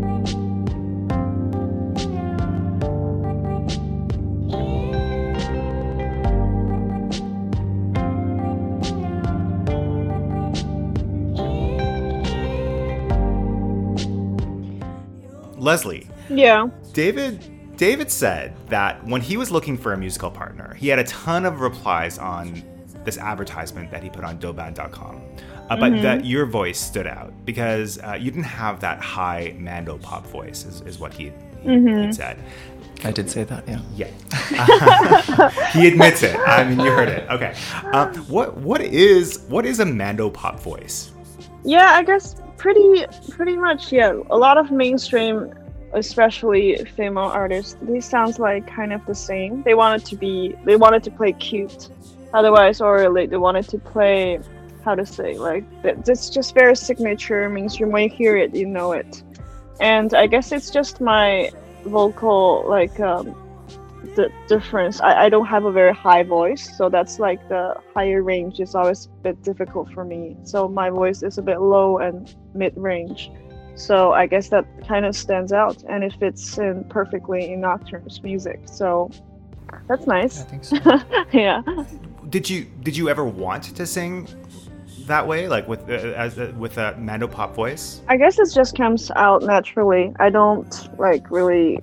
Leslie, 15.58 16.08
Yeah. 16.30 16.68
David 16.94 17.40
David 17.76 18.12
said 18.12 18.54
that 18.70 19.04
when 19.06 19.22
he 19.22 19.38
was 19.38 19.52
looking 19.52 19.78
for 19.78 19.94
a 19.94 19.98
musical 19.98 20.30
partner, 20.30 20.74
he 20.76 20.88
had 20.88 21.00
a 21.00 21.04
ton 21.06 21.46
of 21.46 21.62
replies 21.62 22.18
on 22.18 22.64
this 23.04 23.18
advertisement 23.18 23.92
that 23.92 24.04
he 24.04 24.10
put 24.10 24.24
on 24.24 24.38
Douban.com. 24.40 25.22
Uh, 25.70 25.78
but 25.78 26.02
that 26.02 26.26
your 26.26 26.46
voice 26.46 26.80
stood 26.80 27.08
out 27.08 27.34
because 27.46 27.98
uh, 28.00 28.18
you 28.20 28.30
didn't 28.30 28.44
have 28.44 28.80
that 28.82 29.00
high 29.00 29.56
Mando 29.58 29.98
pop 29.98 30.26
voice, 30.28 30.66
is, 30.66 30.82
is 30.82 31.00
what 31.00 31.14
he, 31.14 31.32
he 31.62 31.70
he'd 31.70 32.14
said. 32.14 32.38
I 33.06 33.12
did 33.12 33.30
say 33.30 33.44
that, 33.46 33.68
yeah. 33.68 33.82
Yeah, 33.96 35.50
he 35.72 35.88
admits 35.88 36.22
it. 36.24 36.38
I 36.38 36.64
mean, 36.64 36.80
you 36.80 36.92
heard 36.92 37.10
it. 37.10 37.28
Okay, 37.30 37.56
uh, 37.92 38.14
what 38.28 38.58
what 38.58 38.82
is 38.82 39.40
what 39.48 39.66
is 39.66 39.80
a 39.80 39.86
Mando 39.86 40.30
pop 40.30 40.60
voice? 40.60 41.12
Yeah, 41.64 41.92
I 41.94 42.04
guess 42.04 42.36
pretty 42.58 43.06
pretty 43.30 43.58
much. 43.58 43.92
Yeah, 43.92 44.22
a 44.30 44.38
lot 44.38 44.58
of 44.58 44.72
mainstream, 44.72 45.54
especially 45.94 46.84
female 46.96 47.26
artists, 47.26 47.78
they 47.82 48.00
sounds 48.00 48.40
like 48.40 48.68
kind 48.68 48.94
of 48.94 49.06
the 49.06 49.16
same. 49.16 49.64
They 49.64 49.74
wanted 49.74 50.06
to 50.08 50.16
be, 50.16 50.56
they 50.66 50.76
wanted 50.76 51.04
to 51.04 51.12
play 51.12 51.34
cute, 51.34 51.90
otherwise, 52.34 52.82
or 52.82 53.10
like 53.10 53.30
they 53.30 53.38
wanted 53.38 53.68
to 53.70 53.78
play, 53.78 54.40
how 54.84 54.96
to 54.96 55.06
say, 55.06 55.38
like 55.38 55.64
it's 55.84 56.30
just 56.30 56.54
very 56.54 56.76
signature 56.76 57.48
mainstream. 57.50 57.92
When 57.92 58.04
you 58.04 58.10
hear 58.10 58.36
it, 58.38 58.54
you 58.54 58.66
know 58.66 58.92
it. 58.92 59.24
And 59.80 60.14
I 60.14 60.28
guess 60.28 60.52
it's 60.52 60.70
just 60.70 61.02
my 61.02 61.52
vocal 61.86 62.66
like 62.68 63.00
um, 63.00 63.36
the 64.16 64.32
difference. 64.48 65.02
I, 65.02 65.26
I 65.26 65.30
don't 65.30 65.46
have 65.46 65.66
a 65.66 65.72
very 65.72 65.94
high 65.94 66.24
voice, 66.24 66.76
so 66.78 66.90
that's 66.90 67.20
like 67.20 67.48
the 67.50 67.76
higher 67.94 68.22
range 68.22 68.60
is 68.60 68.76
always 68.76 69.06
a 69.06 69.10
bit 69.22 69.42
difficult 69.44 69.92
for 69.92 70.04
me. 70.04 70.38
So 70.44 70.68
my 70.68 70.90
voice 70.90 71.24
is 71.24 71.38
a 71.38 71.42
bit 71.42 71.60
low 71.60 72.00
and 72.00 72.34
mid 72.54 72.74
range. 72.76 73.32
So 73.76 74.12
I 74.12 74.28
guess 74.28 74.50
that 74.50 74.66
kind 74.88 75.06
of 75.06 75.16
stands 75.16 75.52
out 75.52 75.84
and 75.90 76.04
it 76.04 76.14
fits 76.20 76.58
in 76.58 76.84
perfectly 76.86 77.52
in 77.52 77.62
Nocturne's 77.62 78.22
music. 78.22 78.62
So 78.66 79.10
that's 79.88 80.06
nice. 80.08 80.42
I 80.42 80.52
nice. 80.52 80.70
think 80.70 80.84
so. 80.84 81.28
yeah. 81.34 81.62
Did 82.30 82.50
you 82.50 82.66
did 82.82 82.96
you 82.96 83.10
ever 83.10 83.26
want 83.26 83.76
to 83.76 83.86
sing 83.86 84.28
that 85.08 85.28
way, 85.28 85.48
like 85.48 85.68
with 85.68 85.82
uh, 85.90 85.94
as 85.94 86.40
uh, 86.40 86.54
with 86.58 86.78
a 86.78 86.96
Mando 86.98 87.28
pop 87.28 87.56
voice? 87.56 88.02
I 88.08 88.18
guess 88.18 88.40
it 88.40 88.54
just 88.54 88.78
comes 88.78 89.12
out 89.12 89.44
naturally. 89.44 90.14
I 90.20 90.30
don't 90.30 91.00
like 91.00 91.30
really 91.30 91.80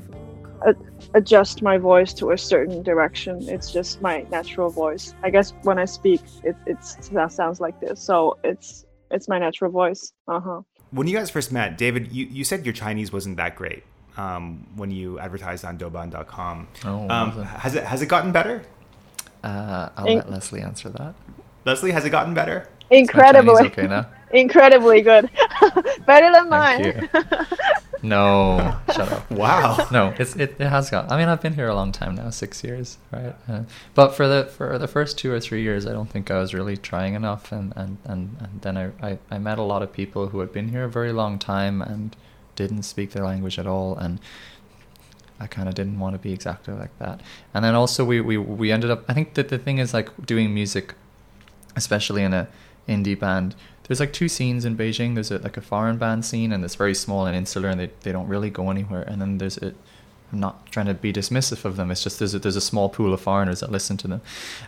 a- 0.66 0.74
adjust 1.14 1.62
my 1.62 1.78
voice 1.78 2.12
to 2.14 2.30
a 2.30 2.38
certain 2.38 2.82
direction. 2.82 3.48
It's 3.48 3.72
just 3.72 4.00
my 4.00 4.22
natural 4.30 4.70
voice. 4.70 5.14
I 5.22 5.30
guess 5.30 5.52
when 5.62 5.78
I 5.78 5.84
speak, 5.84 6.20
it 6.44 6.56
it's, 6.66 7.08
that 7.08 7.32
sounds 7.32 7.60
like 7.60 7.80
this. 7.80 8.00
So 8.00 8.38
it's 8.44 8.86
it's 9.10 9.28
my 9.28 9.38
natural 9.38 9.70
voice. 9.70 10.12
Uh 10.28 10.40
huh. 10.40 10.60
When 10.90 11.06
you 11.06 11.16
guys 11.16 11.30
first 11.30 11.52
met, 11.52 11.78
David, 11.78 12.12
you, 12.12 12.26
you 12.26 12.44
said 12.44 12.64
your 12.66 12.72
Chinese 12.72 13.12
wasn't 13.12 13.36
that 13.36 13.54
great 13.54 13.84
um, 14.16 14.66
when 14.74 14.90
you 14.90 15.18
advertised 15.18 15.64
on 15.64 15.78
Douban.com. 15.78 16.68
Oh, 16.84 17.08
um, 17.08 17.42
has 17.44 17.74
it 17.74 17.84
has 17.84 18.02
it 18.02 18.06
gotten 18.06 18.32
better? 18.32 18.62
Uh, 19.42 19.88
I'll 19.96 20.06
In- 20.06 20.18
let 20.18 20.30
Leslie 20.30 20.60
answer 20.60 20.88
that. 20.90 21.14
Leslie, 21.64 21.92
has 21.92 22.04
it 22.04 22.10
gotten 22.10 22.34
better? 22.34 22.68
Incredibly, 22.90 23.66
okay 23.66 23.86
now? 23.86 24.06
incredibly 24.32 25.00
good. 25.00 25.30
Better 26.06 26.32
than 26.32 26.50
Thank 26.50 26.50
mine. 26.50 27.08
No, 28.02 28.76
shut 28.94 29.12
up. 29.12 29.30
Wow. 29.30 29.86
No, 29.90 30.14
it's 30.18 30.34
it, 30.36 30.56
it 30.58 30.68
has 30.68 30.90
got. 30.90 31.10
I 31.12 31.18
mean, 31.18 31.28
I've 31.28 31.42
been 31.42 31.54
here 31.54 31.68
a 31.68 31.74
long 31.74 31.92
time 31.92 32.14
now, 32.14 32.30
six 32.30 32.64
years, 32.64 32.98
right? 33.12 33.34
Uh, 33.48 33.62
but 33.94 34.14
for 34.14 34.26
the 34.26 34.44
for 34.44 34.78
the 34.78 34.88
first 34.88 35.18
two 35.18 35.32
or 35.32 35.40
three 35.40 35.62
years, 35.62 35.86
I 35.86 35.92
don't 35.92 36.08
think 36.08 36.30
I 36.30 36.38
was 36.38 36.54
really 36.54 36.76
trying 36.76 37.14
enough, 37.14 37.52
and 37.52 37.72
and 37.76 37.98
and, 38.04 38.36
and 38.40 38.60
then 38.62 38.76
I, 38.76 38.90
I 39.02 39.18
I 39.30 39.38
met 39.38 39.58
a 39.58 39.62
lot 39.62 39.82
of 39.82 39.92
people 39.92 40.28
who 40.28 40.40
had 40.40 40.52
been 40.52 40.68
here 40.68 40.84
a 40.84 40.90
very 40.90 41.12
long 41.12 41.38
time 41.38 41.82
and 41.82 42.16
didn't 42.56 42.82
speak 42.82 43.12
their 43.12 43.24
language 43.24 43.58
at 43.58 43.66
all, 43.66 43.96
and 43.96 44.18
I 45.38 45.46
kind 45.46 45.68
of 45.68 45.74
didn't 45.74 45.98
want 45.98 46.14
to 46.14 46.18
be 46.18 46.32
exactly 46.32 46.74
like 46.74 46.96
that. 46.98 47.20
And 47.54 47.64
then 47.64 47.74
also 47.74 48.04
we 48.04 48.20
we 48.20 48.36
we 48.36 48.72
ended 48.72 48.90
up. 48.90 49.04
I 49.08 49.14
think 49.14 49.34
that 49.34 49.48
the 49.48 49.58
thing 49.58 49.78
is 49.78 49.92
like 49.92 50.08
doing 50.26 50.54
music, 50.54 50.94
especially 51.76 52.22
in 52.22 52.32
a 52.34 52.48
indie 52.88 53.18
band. 53.18 53.54
There's 53.90 53.98
like 53.98 54.12
two 54.12 54.28
scenes 54.28 54.64
in 54.64 54.76
Beijing. 54.76 55.14
There's 55.14 55.32
a, 55.32 55.38
like 55.38 55.56
a 55.56 55.60
foreign 55.60 55.98
band 55.98 56.24
scene, 56.24 56.52
and 56.52 56.64
it's 56.64 56.76
very 56.76 56.94
small 56.94 57.26
and 57.26 57.36
insular, 57.36 57.68
and 57.68 57.80
they, 57.80 57.90
they 58.02 58.12
don't 58.12 58.28
really 58.28 58.48
go 58.48 58.70
anywhere. 58.70 59.02
And 59.02 59.20
then 59.20 59.38
there's 59.38 59.58
I'm 59.58 59.74
not 60.38 60.64
trying 60.66 60.86
to 60.86 60.94
be 60.94 61.12
dismissive 61.12 61.64
of 61.64 61.74
them. 61.76 61.90
It's 61.90 62.04
just 62.04 62.20
there's 62.20 62.32
a, 62.32 62.38
there's 62.38 62.54
a 62.54 62.60
small 62.60 62.88
pool 62.88 63.12
of 63.12 63.20
foreigners 63.20 63.58
that 63.58 63.72
listen 63.72 63.96
to 63.96 64.06
them, 64.06 64.20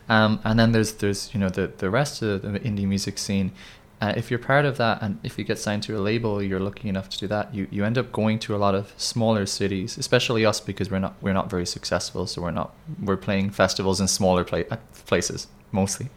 um, 0.09 0.41
and 0.43 0.59
then 0.59 0.73
there's 0.73 0.95
there's 0.95 1.33
you 1.33 1.39
know 1.39 1.51
the 1.51 1.69
the 1.79 1.89
rest 1.89 2.21
of 2.21 2.43
the 2.43 2.59
indie 2.59 2.85
music 2.85 3.17
scene. 3.17 3.53
Uh, 4.01 4.13
if 4.17 4.29
you're 4.29 4.41
part 4.41 4.65
of 4.65 4.77
that, 4.79 5.01
and 5.01 5.21
if 5.23 5.39
you 5.39 5.45
get 5.45 5.57
signed 5.57 5.85
to 5.85 5.97
a 5.97 6.01
label, 6.01 6.43
you're 6.43 6.59
lucky 6.59 6.89
enough 6.89 7.09
to 7.11 7.19
do 7.19 7.29
that. 7.29 7.55
You 7.55 7.69
you 7.71 7.85
end 7.85 7.99
up 7.99 8.11
going 8.11 8.41
to 8.41 8.57
a 8.57 8.59
lot 8.59 8.75
of 8.75 8.93
smaller 8.97 9.47
cities, 9.47 9.97
especially 9.97 10.45
us 10.45 10.59
because 10.59 10.91
we're 10.91 10.99
not 10.99 11.15
we're 11.23 11.33
not 11.33 11.49
very 11.49 11.67
successful. 11.67 12.27
So 12.27 12.43
we're 12.43 12.51
not 12.51 12.75
we're 13.01 13.17
playing 13.17 13.51
festivals 13.51 14.01
in 14.01 14.09
smaller 14.09 14.43
pla- 14.43 14.65
uh, 14.69 14.79
places 15.07 15.47
mostly, 15.71 16.09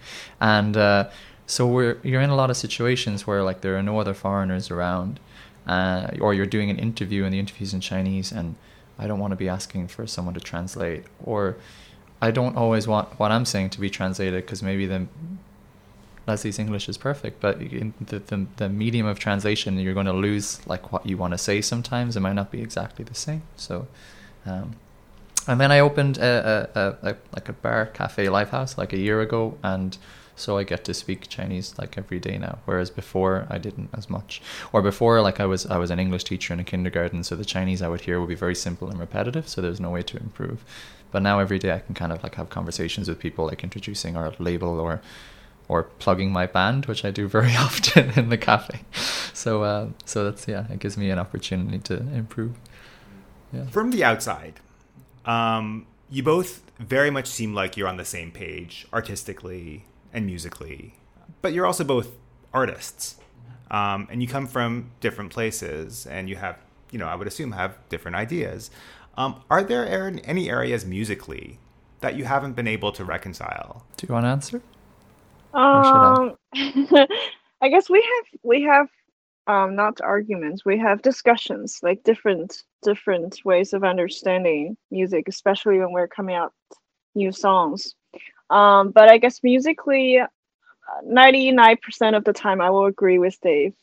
and 0.41 0.75
uh, 0.75 1.09
so 1.47 1.67
we're 1.67 1.97
you're 2.03 2.21
in 2.21 2.29
a 2.29 2.35
lot 2.35 2.49
of 2.49 2.57
situations 2.57 3.27
where 3.27 3.43
like 3.43 3.61
there 3.61 3.77
are 3.77 3.83
no 3.83 3.99
other 3.99 4.13
foreigners 4.13 4.71
around, 4.71 5.19
uh, 5.67 6.09
or 6.19 6.33
you're 6.33 6.45
doing 6.45 6.69
an 6.69 6.77
interview 6.77 7.23
and 7.23 7.33
the 7.33 7.39
interview's 7.39 7.73
in 7.73 7.81
Chinese, 7.81 8.31
and 8.31 8.55
I 8.97 9.07
don't 9.07 9.19
want 9.19 9.31
to 9.31 9.37
be 9.37 9.49
asking 9.49 9.89
for 9.89 10.07
someone 10.07 10.33
to 10.33 10.39
translate, 10.39 11.03
or 11.23 11.57
I 12.21 12.31
don't 12.31 12.55
always 12.55 12.87
want 12.87 13.19
what 13.19 13.31
I'm 13.31 13.45
saying 13.45 13.71
to 13.71 13.79
be 13.79 13.89
translated 13.89 14.43
because 14.45 14.63
maybe 14.63 14.85
the 14.85 15.07
Leslie's 16.27 16.57
English 16.57 16.89
is 16.89 16.97
perfect, 16.97 17.39
but 17.39 17.61
in 17.61 17.93
the, 18.01 18.19
the 18.19 18.47
the 18.57 18.69
medium 18.69 19.05
of 19.05 19.19
translation, 19.19 19.77
you're 19.77 19.93
going 19.93 20.07
to 20.07 20.13
lose 20.13 20.65
like 20.65 20.91
what 20.91 21.05
you 21.05 21.17
want 21.17 21.33
to 21.33 21.37
say. 21.37 21.61
Sometimes 21.61 22.15
it 22.15 22.21
might 22.21 22.33
not 22.33 22.51
be 22.51 22.61
exactly 22.61 23.05
the 23.05 23.13
same. 23.13 23.43
So, 23.55 23.87
um, 24.45 24.75
and 25.47 25.61
then 25.61 25.71
I 25.71 25.79
opened 25.79 26.17
a, 26.17 26.69
a, 26.73 26.79
a, 26.79 27.11
a 27.11 27.15
like 27.33 27.49
a 27.49 27.53
bar 27.53 27.85
cafe 27.85 28.29
live 28.29 28.49
house 28.49 28.77
like 28.77 28.91
a 28.93 28.97
year 28.97 29.21
ago, 29.21 29.57
and 29.61 29.97
so 30.35 30.57
I 30.57 30.63
get 30.63 30.83
to 30.85 30.93
speak 30.93 31.29
Chinese 31.29 31.75
like 31.77 31.97
every 31.97 32.19
day 32.19 32.37
now. 32.37 32.59
Whereas 32.65 32.89
before 32.89 33.47
I 33.49 33.57
didn't 33.57 33.89
as 33.93 34.09
much, 34.09 34.41
or 34.73 34.81
before 34.81 35.21
like 35.21 35.39
I 35.39 35.45
was 35.45 35.65
I 35.65 35.77
was 35.77 35.91
an 35.91 35.99
English 35.99 36.25
teacher 36.25 36.53
in 36.53 36.59
a 36.59 36.63
kindergarten, 36.63 37.23
so 37.23 37.35
the 37.35 37.45
Chinese 37.45 37.81
I 37.81 37.87
would 37.87 38.01
hear 38.01 38.19
would 38.19 38.29
be 38.29 38.35
very 38.35 38.55
simple 38.55 38.89
and 38.89 38.99
repetitive. 38.99 39.47
So 39.47 39.61
there's 39.61 39.79
no 39.79 39.89
way 39.89 40.01
to 40.03 40.17
improve. 40.17 40.63
But 41.11 41.21
now 41.21 41.39
every 41.39 41.59
day 41.59 41.71
I 41.71 41.79
can 41.79 41.95
kind 41.95 42.11
of 42.11 42.21
like 42.23 42.35
have 42.35 42.49
conversations 42.49 43.07
with 43.07 43.19
people, 43.19 43.45
like 43.45 43.63
introducing 43.63 44.17
our 44.17 44.33
label 44.39 44.79
or 44.79 45.01
or 45.67 45.83
plugging 45.83 46.31
my 46.31 46.45
band, 46.45 46.85
which 46.85 47.03
I 47.05 47.11
do 47.11 47.27
very 47.39 47.55
often 47.55 48.11
in 48.11 48.29
the 48.29 48.37
cafe. 48.37 48.81
So 49.33 49.63
uh, 49.63 49.89
so 50.05 50.25
that's 50.25 50.47
yeah, 50.47 50.65
it 50.69 50.79
gives 50.79 50.97
me 50.97 51.09
an 51.09 51.19
opportunity 51.19 51.79
to 51.79 51.97
improve. 51.97 52.55
Yeah. 53.53 53.67
From 53.67 53.91
the 53.91 54.03
outside, 54.03 54.59
um, 55.23 55.85
you 56.09 56.23
both 56.23 56.61
very 56.77 57.09
much 57.09 57.27
seem 57.27 57.53
like 57.53 57.77
you're 57.77 57.87
on 57.87 57.97
the 57.97 58.05
same 58.05 58.31
page 58.31 58.85
artistically 58.91 59.85
and 60.13 60.25
musically, 60.25 60.95
but 61.41 61.53
you're 61.53 61.65
also 61.65 61.83
both 61.83 62.11
artists, 62.53 63.15
um, 63.71 64.07
and 64.09 64.21
you 64.21 64.27
come 64.27 64.47
from 64.47 64.91
different 64.99 65.31
places, 65.31 66.05
and 66.07 66.29
you 66.29 66.35
have, 66.35 66.57
you 66.91 66.99
know, 66.99 67.07
I 67.07 67.15
would 67.15 67.27
assume 67.27 67.51
have 67.53 67.77
different 67.89 68.15
ideas. 68.15 68.71
Um, 69.17 69.41
are 69.49 69.63
there 69.63 69.85
any 70.25 70.49
areas 70.49 70.85
musically 70.85 71.59
that 72.01 72.15
you 72.15 72.25
haven't 72.25 72.53
been 72.53 72.67
able 72.67 72.91
to 72.91 73.05
reconcile? 73.05 73.85
Do 73.97 74.07
you 74.07 74.13
want 74.13 74.25
to 74.25 74.29
answer? 74.29 74.61
Or 75.53 75.83
should 75.83 76.03
Um, 76.03 76.35
I 77.61 77.69
guess 77.69 77.89
we 77.89 78.01
have 78.01 78.39
we 78.43 78.61
have 78.63 78.87
um 79.47 79.75
not 79.75 80.01
arguments. 80.01 80.65
We 80.65 80.77
have 80.79 81.01
discussions, 81.01 81.79
like 81.81 82.03
different 82.03 82.63
different 82.83 83.39
ways 83.45 83.73
of 83.73 83.83
understanding 83.83 84.77
music, 84.91 85.27
especially 85.27 85.79
when 85.79 85.91
we're 85.91 86.07
coming 86.07 86.35
out 86.35 86.53
new 87.15 87.31
songs. 87.31 87.95
Um, 88.49 88.91
but 88.91 89.09
I 89.09 89.17
guess 89.17 89.41
musically, 89.43 90.19
ninety 91.03 91.51
nine 91.51 91.77
percent 91.81 92.15
of 92.15 92.23
the 92.23 92.33
time 92.33 92.61
I 92.61 92.69
will 92.69 92.85
agree 92.85 93.19
with 93.19 93.39
Dave. 93.41 93.73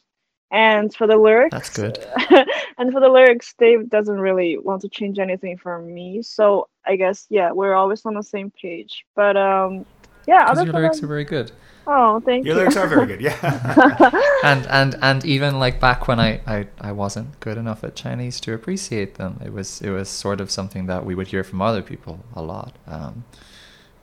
And 0.50 0.94
for 0.94 1.06
the 1.06 1.16
lyrics, 1.16 1.52
That's 1.54 1.70
good. 1.74 1.98
and 2.78 2.92
for 2.92 3.00
the 3.00 3.08
lyrics, 3.08 3.54
Dave 3.58 3.88
doesn't 3.88 4.20
really 4.20 4.58
want 4.58 4.82
to 4.82 4.88
change 4.90 5.18
anything 5.18 5.56
for 5.56 5.80
me. 5.80 6.20
So 6.22 6.68
I 6.86 6.96
guess 6.96 7.26
yeah, 7.30 7.52
we're 7.52 7.72
always 7.74 8.04
on 8.04 8.14
the 8.14 8.22
same 8.22 8.50
page. 8.50 9.04
But 9.16 9.36
um, 9.38 9.86
yeah, 10.26 10.44
other 10.44 10.64
your 10.64 10.72
than 10.72 10.82
lyrics 10.82 10.98
that- 11.00 11.04
are 11.06 11.08
very 11.08 11.24
good. 11.24 11.52
oh, 11.86 12.20
thank 12.20 12.44
Your 12.44 12.54
you. 12.54 12.60
Your 12.60 12.70
lyrics 12.70 12.76
are 12.76 12.86
very 12.86 13.06
good. 13.06 13.20
Yeah. 13.22 14.10
and 14.44 14.66
and 14.66 14.94
and 15.00 15.24
even 15.24 15.58
like 15.58 15.80
back 15.80 16.06
when 16.06 16.20
I, 16.20 16.40
I 16.46 16.66
I 16.80 16.92
wasn't 16.92 17.40
good 17.40 17.56
enough 17.56 17.82
at 17.82 17.96
Chinese 17.96 18.38
to 18.40 18.52
appreciate 18.52 19.14
them, 19.14 19.40
it 19.42 19.54
was 19.54 19.80
it 19.80 19.90
was 19.90 20.10
sort 20.10 20.40
of 20.42 20.50
something 20.50 20.84
that 20.86 21.06
we 21.06 21.14
would 21.14 21.28
hear 21.28 21.42
from 21.44 21.62
other 21.62 21.80
people 21.82 22.20
a 22.36 22.42
lot. 22.42 22.76
Um, 22.86 23.24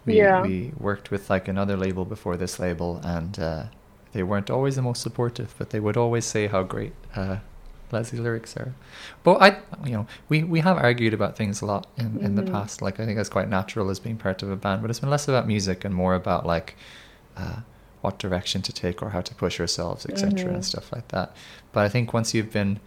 we 0.06 0.18
Yeah. 0.18 0.42
we 0.42 0.72
worked 0.80 1.12
with 1.12 1.30
like 1.30 1.48
another 1.48 1.76
label 1.78 2.06
before 2.06 2.38
this 2.38 2.60
label, 2.60 3.00
and 3.04 3.38
uh, 3.40 3.64
they 4.14 4.24
weren't 4.24 4.50
always 4.50 4.76
the 4.76 4.82
most 4.82 5.02
supportive, 5.02 5.54
but 5.58 5.70
they 5.70 5.80
would 5.80 5.98
always 5.98 6.26
say 6.26 6.48
how 6.48 6.64
great 6.64 6.94
uh, 7.16 7.38
Leslie 7.92 8.20
lyrics 8.20 8.56
are. 8.58 8.74
But 9.24 9.42
I, 9.42 9.50
you 9.86 9.94
know, 9.94 10.08
we 10.30 10.44
we 10.44 10.60
have 10.62 10.78
argued 10.78 11.14
about 11.14 11.36
things 11.36 11.62
a 11.62 11.66
lot 11.66 11.88
in 11.98 12.20
in 12.22 12.36
the 12.36 12.44
Mhm. 12.44 12.52
past. 12.52 12.82
Like 12.82 13.00
I 13.00 13.06
think 13.06 13.18
that's 13.18 13.30
quite 13.30 13.50
natural 13.50 13.90
as 13.90 14.00
being 14.00 14.18
part 14.18 14.44
of 14.44 14.50
a 14.52 14.56
band, 14.56 14.82
but 14.82 14.90
it's 14.90 15.00
been 15.00 15.10
less 15.10 15.28
about 15.28 15.48
music 15.48 15.86
and 15.86 15.94
more 15.94 16.16
about 16.16 16.46
like 16.46 16.76
uh, 17.38 17.62
what 18.02 18.18
direction 18.20 18.62
to 18.62 18.72
take 18.74 19.02
or 19.04 19.10
how 19.10 19.22
to 19.22 19.36
push 19.36 19.60
ourselves, 19.60 20.06
etc., 20.06 20.32
Mhm. 20.50 20.54
and 20.56 20.66
stuff 20.66 20.92
like 20.94 21.08
that. 21.10 21.34
But 21.74 21.86
I 21.86 21.90
think 21.90 22.14
once 22.14 22.34
you've 22.34 22.52
been 22.52 22.80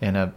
in 0.00 0.14
a, 0.16 0.32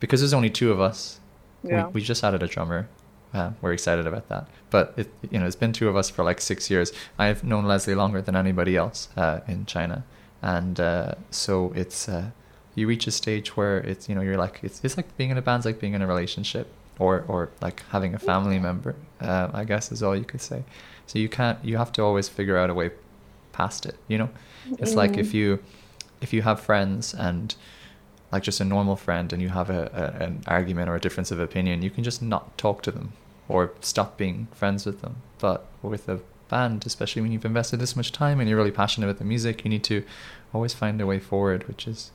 because 0.00 0.20
there's 0.20 0.32
only 0.34 0.50
two 0.50 0.70
of 0.72 0.80
us, 0.80 1.20
Yeah. 1.62 1.86
we, 1.86 1.92
we 1.94 2.00
just 2.02 2.22
added 2.24 2.42
a 2.42 2.46
drummer. 2.46 2.86
Uh, 3.34 3.50
we're 3.60 3.72
excited 3.72 4.06
about 4.06 4.28
that. 4.28 4.48
But 4.70 4.94
it, 4.96 5.12
you 5.30 5.38
know, 5.38 5.46
it's 5.46 5.56
been 5.56 5.72
two 5.72 5.88
of 5.88 5.96
us 5.96 6.08
for 6.08 6.24
like 6.24 6.40
six 6.40 6.70
years. 6.70 6.92
I've 7.18 7.44
known 7.44 7.66
Leslie 7.66 7.94
longer 7.94 8.22
than 8.22 8.36
anybody 8.36 8.76
else 8.76 9.08
uh, 9.16 9.40
in 9.46 9.66
China, 9.66 10.04
and 10.42 10.78
uh, 10.80 11.14
so 11.30 11.72
it's 11.74 12.08
uh, 12.08 12.30
you 12.74 12.86
reach 12.86 13.06
a 13.06 13.10
stage 13.10 13.56
where 13.56 13.78
it's 13.78 14.08
you 14.08 14.14
know 14.14 14.20
you're 14.20 14.36
like 14.36 14.60
it's 14.62 14.84
it's 14.84 14.96
like 14.96 15.16
being 15.16 15.30
in 15.30 15.38
a 15.38 15.42
band's 15.42 15.66
like 15.66 15.80
being 15.80 15.94
in 15.94 16.02
a 16.02 16.06
relationship 16.06 16.68
or 16.98 17.24
or 17.28 17.50
like 17.60 17.82
having 17.90 18.14
a 18.14 18.18
family 18.18 18.58
member. 18.58 18.94
Uh, 19.20 19.48
I 19.52 19.64
guess 19.64 19.92
is 19.92 20.02
all 20.02 20.16
you 20.16 20.24
could 20.24 20.42
say. 20.42 20.64
So 21.06 21.18
you 21.18 21.28
can't 21.28 21.62
you 21.64 21.76
have 21.76 21.92
to 21.92 22.02
always 22.02 22.28
figure 22.28 22.56
out 22.56 22.70
a 22.70 22.74
way 22.74 22.90
past 23.52 23.86
it. 23.86 23.96
You 24.08 24.18
know, 24.18 24.30
it's 24.78 24.94
like 24.94 25.16
if 25.16 25.34
you 25.34 25.62
if 26.20 26.32
you 26.32 26.42
have 26.42 26.60
friends 26.60 27.14
and 27.14 27.54
like 28.32 28.42
just 28.42 28.60
a 28.60 28.64
normal 28.64 28.96
friend 28.96 29.32
and 29.32 29.40
you 29.40 29.50
have 29.50 29.70
a, 29.70 29.90
a 30.20 30.24
an 30.24 30.42
argument 30.46 30.88
or 30.88 30.96
a 30.96 31.00
difference 31.00 31.30
of 31.30 31.40
opinion, 31.40 31.82
you 31.82 31.90
can 31.90 32.04
just 32.04 32.22
not 32.22 32.56
talk 32.58 32.82
to 32.82 32.90
them 32.90 33.12
or 33.48 33.72
stop 33.80 34.16
being 34.16 34.48
friends 34.52 34.84
with 34.86 35.00
them. 35.00 35.16
But 35.38 35.66
with 35.82 36.08
a 36.08 36.20
band, 36.48 36.86
especially 36.86 37.22
when 37.22 37.32
you've 37.32 37.44
invested 37.44 37.78
this 37.78 37.96
much 37.96 38.12
time 38.12 38.40
and 38.40 38.48
you're 38.48 38.58
really 38.58 38.70
passionate 38.72 39.06
about 39.06 39.18
the 39.18 39.24
music, 39.24 39.64
you 39.64 39.70
need 39.70 39.84
to 39.84 40.04
always 40.52 40.74
find 40.74 41.00
a 41.00 41.06
way 41.06 41.18
forward, 41.18 41.68
which 41.68 41.86
is 41.86 42.10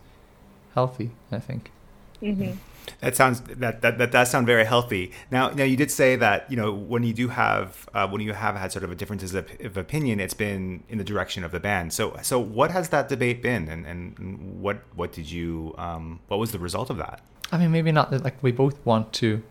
healthy, 0.73 1.11
I 1.31 1.39
think. 1.39 1.71
hmm 2.19 2.51
That 3.01 3.15
sounds 3.15 3.41
that, 3.41 3.81
that 3.81 3.97
that 3.97 4.11
does 4.11 4.29
sound 4.29 4.45
very 4.45 4.65
healthy. 4.65 5.11
Now, 5.31 5.49
now 5.49 5.63
you 5.63 5.75
did 5.75 5.91
say 5.91 6.15
that 6.17 6.49
you 6.51 6.57
know 6.57 6.71
when 6.71 7.03
you 7.03 7.13
do 7.13 7.29
have 7.29 7.89
uh, 7.93 8.07
when 8.07 8.21
you 8.21 8.33
have 8.33 8.55
had 8.55 8.71
sort 8.71 8.83
of 8.83 8.91
a 8.91 8.95
differences 8.95 9.33
of, 9.33 9.49
of 9.59 9.77
opinion, 9.77 10.19
it's 10.19 10.33
been 10.33 10.83
in 10.89 10.97
the 10.97 11.03
direction 11.03 11.43
of 11.43 11.51
the 11.51 11.59
band. 11.59 11.93
So, 11.93 12.17
so 12.21 12.39
what 12.39 12.71
has 12.71 12.89
that 12.89 13.09
debate 13.09 13.41
been, 13.41 13.67
and, 13.67 13.85
and 13.85 14.61
what 14.61 14.83
what 14.95 15.11
did 15.11 15.29
you 15.31 15.73
um, 15.77 16.19
what 16.27 16.39
was 16.39 16.51
the 16.51 16.59
result 16.59 16.89
of 16.89 16.97
that? 16.97 17.21
I 17.51 17.57
mean, 17.57 17.71
maybe 17.71 17.91
not 17.91 18.11
that, 18.11 18.23
like 18.23 18.41
we 18.41 18.51
both 18.51 18.83
want 18.85 19.11
to 19.13 19.43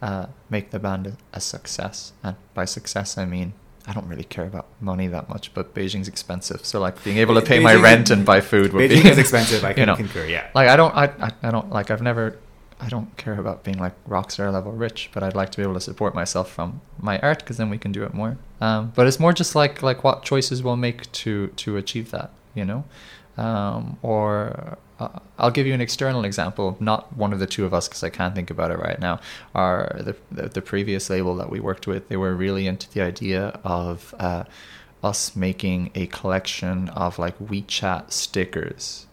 uh, 0.00 0.26
make 0.48 0.70
the 0.70 0.78
band 0.78 1.16
a, 1.32 1.40
success, 1.40 2.12
and 2.22 2.36
by 2.54 2.64
success 2.64 3.18
I 3.18 3.24
mean 3.24 3.52
I 3.86 3.92
don't 3.92 4.08
really 4.08 4.24
care 4.24 4.46
about 4.46 4.66
money 4.80 5.06
that 5.08 5.28
much, 5.28 5.54
but 5.54 5.74
Beijing's 5.74 6.08
expensive, 6.08 6.64
so 6.64 6.80
like 6.80 7.02
being 7.04 7.18
able 7.18 7.34
to 7.34 7.42
pay 7.42 7.60
my 7.60 7.74
rent 7.74 8.10
and 8.10 8.24
buy 8.24 8.40
food 8.52 8.72
would 8.72 8.90
Beijing 8.90 9.04
be 9.04 9.08
is 9.10 9.18
expensive. 9.26 9.64
I 9.64 9.70
you 9.70 9.74
can 9.74 9.86
know. 9.86 9.96
concur. 9.96 10.26
Yeah. 10.26 10.48
Like 10.54 10.68
I 10.68 10.76
don't, 10.76 10.94
I, 10.94 11.32
I 11.42 11.50
don't 11.50 11.70
like. 11.70 11.90
I've 11.90 12.02
never, 12.02 12.38
I 12.78 12.88
don't 12.88 13.16
care 13.16 13.38
about 13.38 13.64
being 13.64 13.78
like 13.78 13.94
rock 14.06 14.30
star 14.30 14.50
level 14.50 14.72
rich, 14.72 15.10
but 15.12 15.22
I'd 15.22 15.34
like 15.34 15.50
to 15.50 15.56
be 15.56 15.62
able 15.62 15.74
to 15.74 15.80
support 15.80 16.14
myself 16.14 16.50
from 16.50 16.80
my 17.00 17.18
art 17.20 17.38
because 17.38 17.56
then 17.56 17.70
we 17.70 17.78
can 17.78 17.90
do 17.92 18.02
it 18.04 18.12
more. 18.12 18.36
Um, 18.60 18.92
but 18.94 19.06
it's 19.06 19.18
more 19.18 19.32
just 19.32 19.54
like 19.54 19.82
like 19.82 20.04
what 20.04 20.22
choices 20.24 20.62
we'll 20.62 20.76
make 20.76 21.10
to 21.12 21.48
to 21.48 21.76
achieve 21.76 22.10
that, 22.10 22.30
you 22.54 22.64
know, 22.64 22.84
um, 23.36 23.98
or. 24.02 24.78
Uh, 24.98 25.18
I'll 25.38 25.50
give 25.50 25.66
you 25.66 25.74
an 25.74 25.82
external 25.82 26.24
example, 26.24 26.78
not 26.80 27.14
one 27.14 27.34
of 27.34 27.38
the 27.38 27.46
two 27.46 27.66
of 27.66 27.74
us, 27.74 27.86
because 27.86 28.02
I 28.02 28.08
can't 28.08 28.34
think 28.34 28.48
about 28.48 28.70
it 28.70 28.78
right 28.78 28.98
now. 28.98 29.20
Are 29.54 29.94
the, 30.00 30.16
the 30.32 30.48
the 30.48 30.62
previous 30.62 31.10
label 31.10 31.36
that 31.36 31.50
we 31.50 31.60
worked 31.60 31.86
with? 31.86 32.08
They 32.08 32.16
were 32.16 32.34
really 32.34 32.66
into 32.66 32.90
the 32.90 33.02
idea 33.02 33.60
of 33.62 34.14
uh, 34.18 34.44
us 35.02 35.36
making 35.36 35.90
a 35.94 36.06
collection 36.06 36.88
of 36.90 37.18
like 37.18 37.38
WeChat 37.38 38.10
stickers 38.10 39.06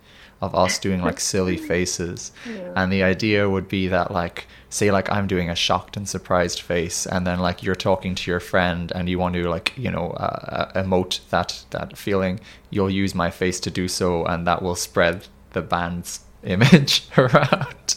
of 0.43 0.56
us 0.56 0.79
doing 0.79 1.01
like 1.01 1.19
silly 1.19 1.58
faces. 1.71 2.32
And 2.75 2.91
the 2.91 3.03
idea 3.03 3.49
would 3.49 3.67
be 3.67 3.88
that 3.88 4.12
like 4.12 4.47
say 4.69 4.89
like 4.89 5.08
i'm 5.12 5.27
doing 5.27 5.51
a 5.51 5.56
shocked 5.56 5.95
and 5.95 6.10
surprised 6.10 6.60
face 6.60 7.06
and 7.06 7.27
then 7.27 7.38
like 7.39 7.62
you're 7.62 7.75
talking 7.75 8.15
to 8.15 8.32
your 8.32 8.39
friend 8.39 8.91
and 8.95 9.08
you 9.08 9.19
want 9.19 9.36
to 9.36 9.47
like 9.47 9.71
you 9.77 9.91
know 9.91 10.08
uh, 10.17 10.71
uh, 10.73 10.84
emote 10.84 11.19
that 11.29 11.63
that 11.69 11.95
feeling 11.95 12.39
you'll 12.71 12.89
use 12.89 13.13
my 13.13 13.29
face 13.29 13.60
to 13.60 13.69
do 13.69 13.88
so 13.88 14.25
and 14.25 14.47
that 14.47 14.63
will 14.63 14.73
spread 14.75 15.27
the 15.51 15.62
band's 15.62 16.21
image 16.43 17.08
around. 17.17 17.95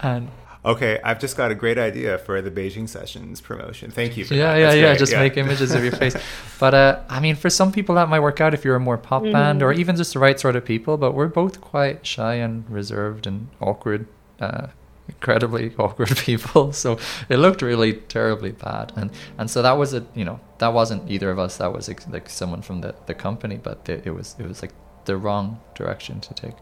And 0.00 0.28
Okay, 0.62 1.00
I've 1.02 1.18
just 1.18 1.38
got 1.38 1.50
a 1.50 1.54
great 1.54 1.78
idea 1.78 2.18
for 2.18 2.42
the 2.42 2.50
Beijing 2.50 2.86
sessions 2.86 3.40
promotion. 3.40 3.90
Thank 3.90 4.18
you. 4.18 4.26
For 4.26 4.34
yeah 4.34 4.52
that. 4.52 4.58
yeah 4.58 4.66
That's 4.66 4.76
yeah 4.76 4.86
great. 4.88 4.98
just 4.98 5.12
make 5.12 5.36
images 5.38 5.72
of 5.74 5.82
your 5.82 5.92
face 5.92 6.14
but 6.60 6.74
uh 6.74 7.00
i 7.08 7.18
mean 7.20 7.34
for 7.34 7.48
some 7.48 7.72
people 7.72 7.94
that 7.94 8.08
might 8.08 8.20
work 8.20 8.40
out 8.40 8.52
if 8.52 8.64
you're 8.64 8.76
a 8.76 8.80
more 8.80 8.98
pop 8.98 9.22
band 9.22 9.62
or 9.62 9.72
even 9.72 9.96
just 9.96 10.12
the 10.12 10.18
right 10.18 10.38
sort 10.38 10.56
of 10.56 10.64
people 10.64 10.96
but 10.98 11.12
we're 11.12 11.28
both 11.28 11.60
quite 11.60 12.04
shy 12.06 12.34
and 12.34 12.68
reserved 12.70 13.26
and 13.26 13.48
awkward 13.60 14.06
uh 14.40 14.66
incredibly 15.08 15.74
awkward 15.78 16.14
people 16.18 16.72
so 16.82 16.98
it 17.30 17.38
looked 17.38 17.62
really 17.62 17.94
terribly 17.94 18.52
bad 18.52 18.92
and 18.96 19.10
and 19.38 19.50
so 19.50 19.62
that 19.62 19.72
was 19.78 19.94
a 19.94 20.04
you 20.14 20.24
know 20.24 20.38
that 20.58 20.72
wasn't 20.74 21.10
either 21.10 21.30
of 21.30 21.38
us 21.38 21.56
that 21.56 21.72
was 21.72 21.88
like 22.10 22.28
someone 22.28 22.60
from 22.60 22.82
the 22.82 22.94
the 23.06 23.14
company 23.14 23.56
but 23.56 23.88
it, 23.88 24.06
it 24.06 24.10
was 24.10 24.36
it 24.38 24.46
was 24.46 24.60
like 24.62 24.72
the 25.06 25.16
wrong 25.16 25.58
direction 25.74 26.20
to 26.20 26.34
take 26.34 26.54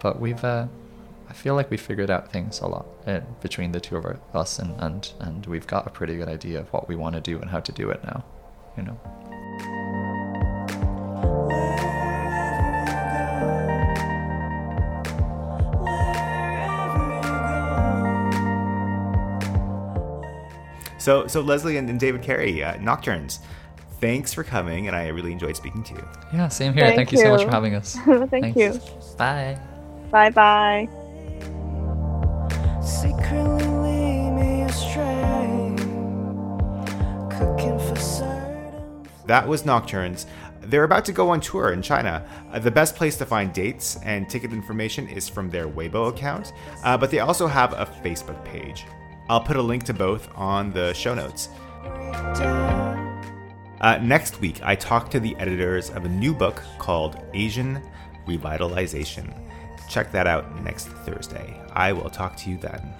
but 0.00 0.20
we've 0.20 0.44
uh 0.44 0.66
I 1.28 1.34
feel 1.34 1.54
like 1.54 1.70
we 1.70 1.76
figured 1.76 2.10
out 2.10 2.32
things 2.32 2.60
a 2.60 2.66
lot 2.66 2.86
uh, 3.06 3.20
between 3.40 3.72
the 3.72 3.80
two 3.80 3.96
of 3.96 4.04
our, 4.04 4.18
us, 4.32 4.58
and, 4.58 4.74
and 4.80 5.12
and 5.20 5.46
we've 5.46 5.66
got 5.66 5.86
a 5.86 5.90
pretty 5.90 6.16
good 6.16 6.28
idea 6.28 6.60
of 6.60 6.72
what 6.72 6.88
we 6.88 6.96
want 6.96 7.14
to 7.16 7.20
do 7.20 7.38
and 7.38 7.50
how 7.50 7.60
to 7.60 7.72
do 7.72 7.90
it 7.90 8.02
now. 8.02 8.24
You 8.76 8.84
know. 8.84 8.98
So, 20.98 21.26
so 21.26 21.40
Leslie 21.40 21.78
and, 21.78 21.88
and 21.88 21.98
David 21.98 22.22
Carey, 22.22 22.62
uh, 22.62 22.74
Nocturnes. 22.74 23.38
Thanks 24.00 24.34
for 24.34 24.44
coming, 24.44 24.88
and 24.88 24.96
I 24.96 25.08
really 25.08 25.32
enjoyed 25.32 25.56
speaking 25.56 25.82
to 25.84 25.94
you. 25.94 26.08
Yeah, 26.32 26.48
same 26.48 26.74
here. 26.74 26.84
Thank 26.84 26.96
Thank, 26.96 27.12
you. 27.12 27.18
so 27.18 27.30
much 27.30 27.44
for 27.44 27.50
having 27.50 27.74
us. 27.74 27.94
Thank 28.04 28.30
Thanks. 28.30 28.56
you. 28.56 28.80
Bye. 29.16 29.58
Bye 30.10 30.30
bye. 30.30 30.88
That 39.26 39.46
was 39.46 39.64
Nocturnes. 39.64 40.26
They're 40.60 40.84
about 40.84 41.04
to 41.06 41.12
go 41.12 41.30
on 41.30 41.40
tour 41.40 41.72
in 41.72 41.82
China. 41.82 42.24
Uh, 42.52 42.58
the 42.58 42.70
best 42.70 42.96
place 42.96 43.16
to 43.18 43.26
find 43.26 43.52
dates 43.52 43.98
and 44.04 44.28
ticket 44.28 44.52
information 44.52 45.06
is 45.08 45.28
from 45.28 45.50
their 45.50 45.68
Weibo 45.68 46.08
account, 46.08 46.52
uh, 46.84 46.96
but 46.96 47.10
they 47.10 47.20
also 47.20 47.46
have 47.46 47.72
a 47.72 47.86
Facebook 48.02 48.42
page. 48.44 48.86
I'll 49.28 49.40
put 49.40 49.56
a 49.56 49.62
link 49.62 49.84
to 49.84 49.94
both 49.94 50.28
on 50.34 50.72
the 50.72 50.94
show 50.94 51.14
notes. 51.14 51.48
Uh, 53.80 53.98
next 54.02 54.40
week, 54.40 54.60
I 54.62 54.74
talk 54.74 55.10
to 55.10 55.20
the 55.20 55.36
editors 55.36 55.90
of 55.90 56.04
a 56.04 56.08
new 56.08 56.34
book 56.34 56.62
called 56.78 57.18
Asian 57.34 57.82
Revitalization. 58.26 59.32
Check 59.88 60.10
that 60.12 60.26
out 60.26 60.62
next 60.62 60.88
Thursday. 60.88 61.60
I 61.78 61.92
will 61.92 62.10
talk 62.10 62.36
to 62.38 62.50
you 62.50 62.56
then. 62.56 62.92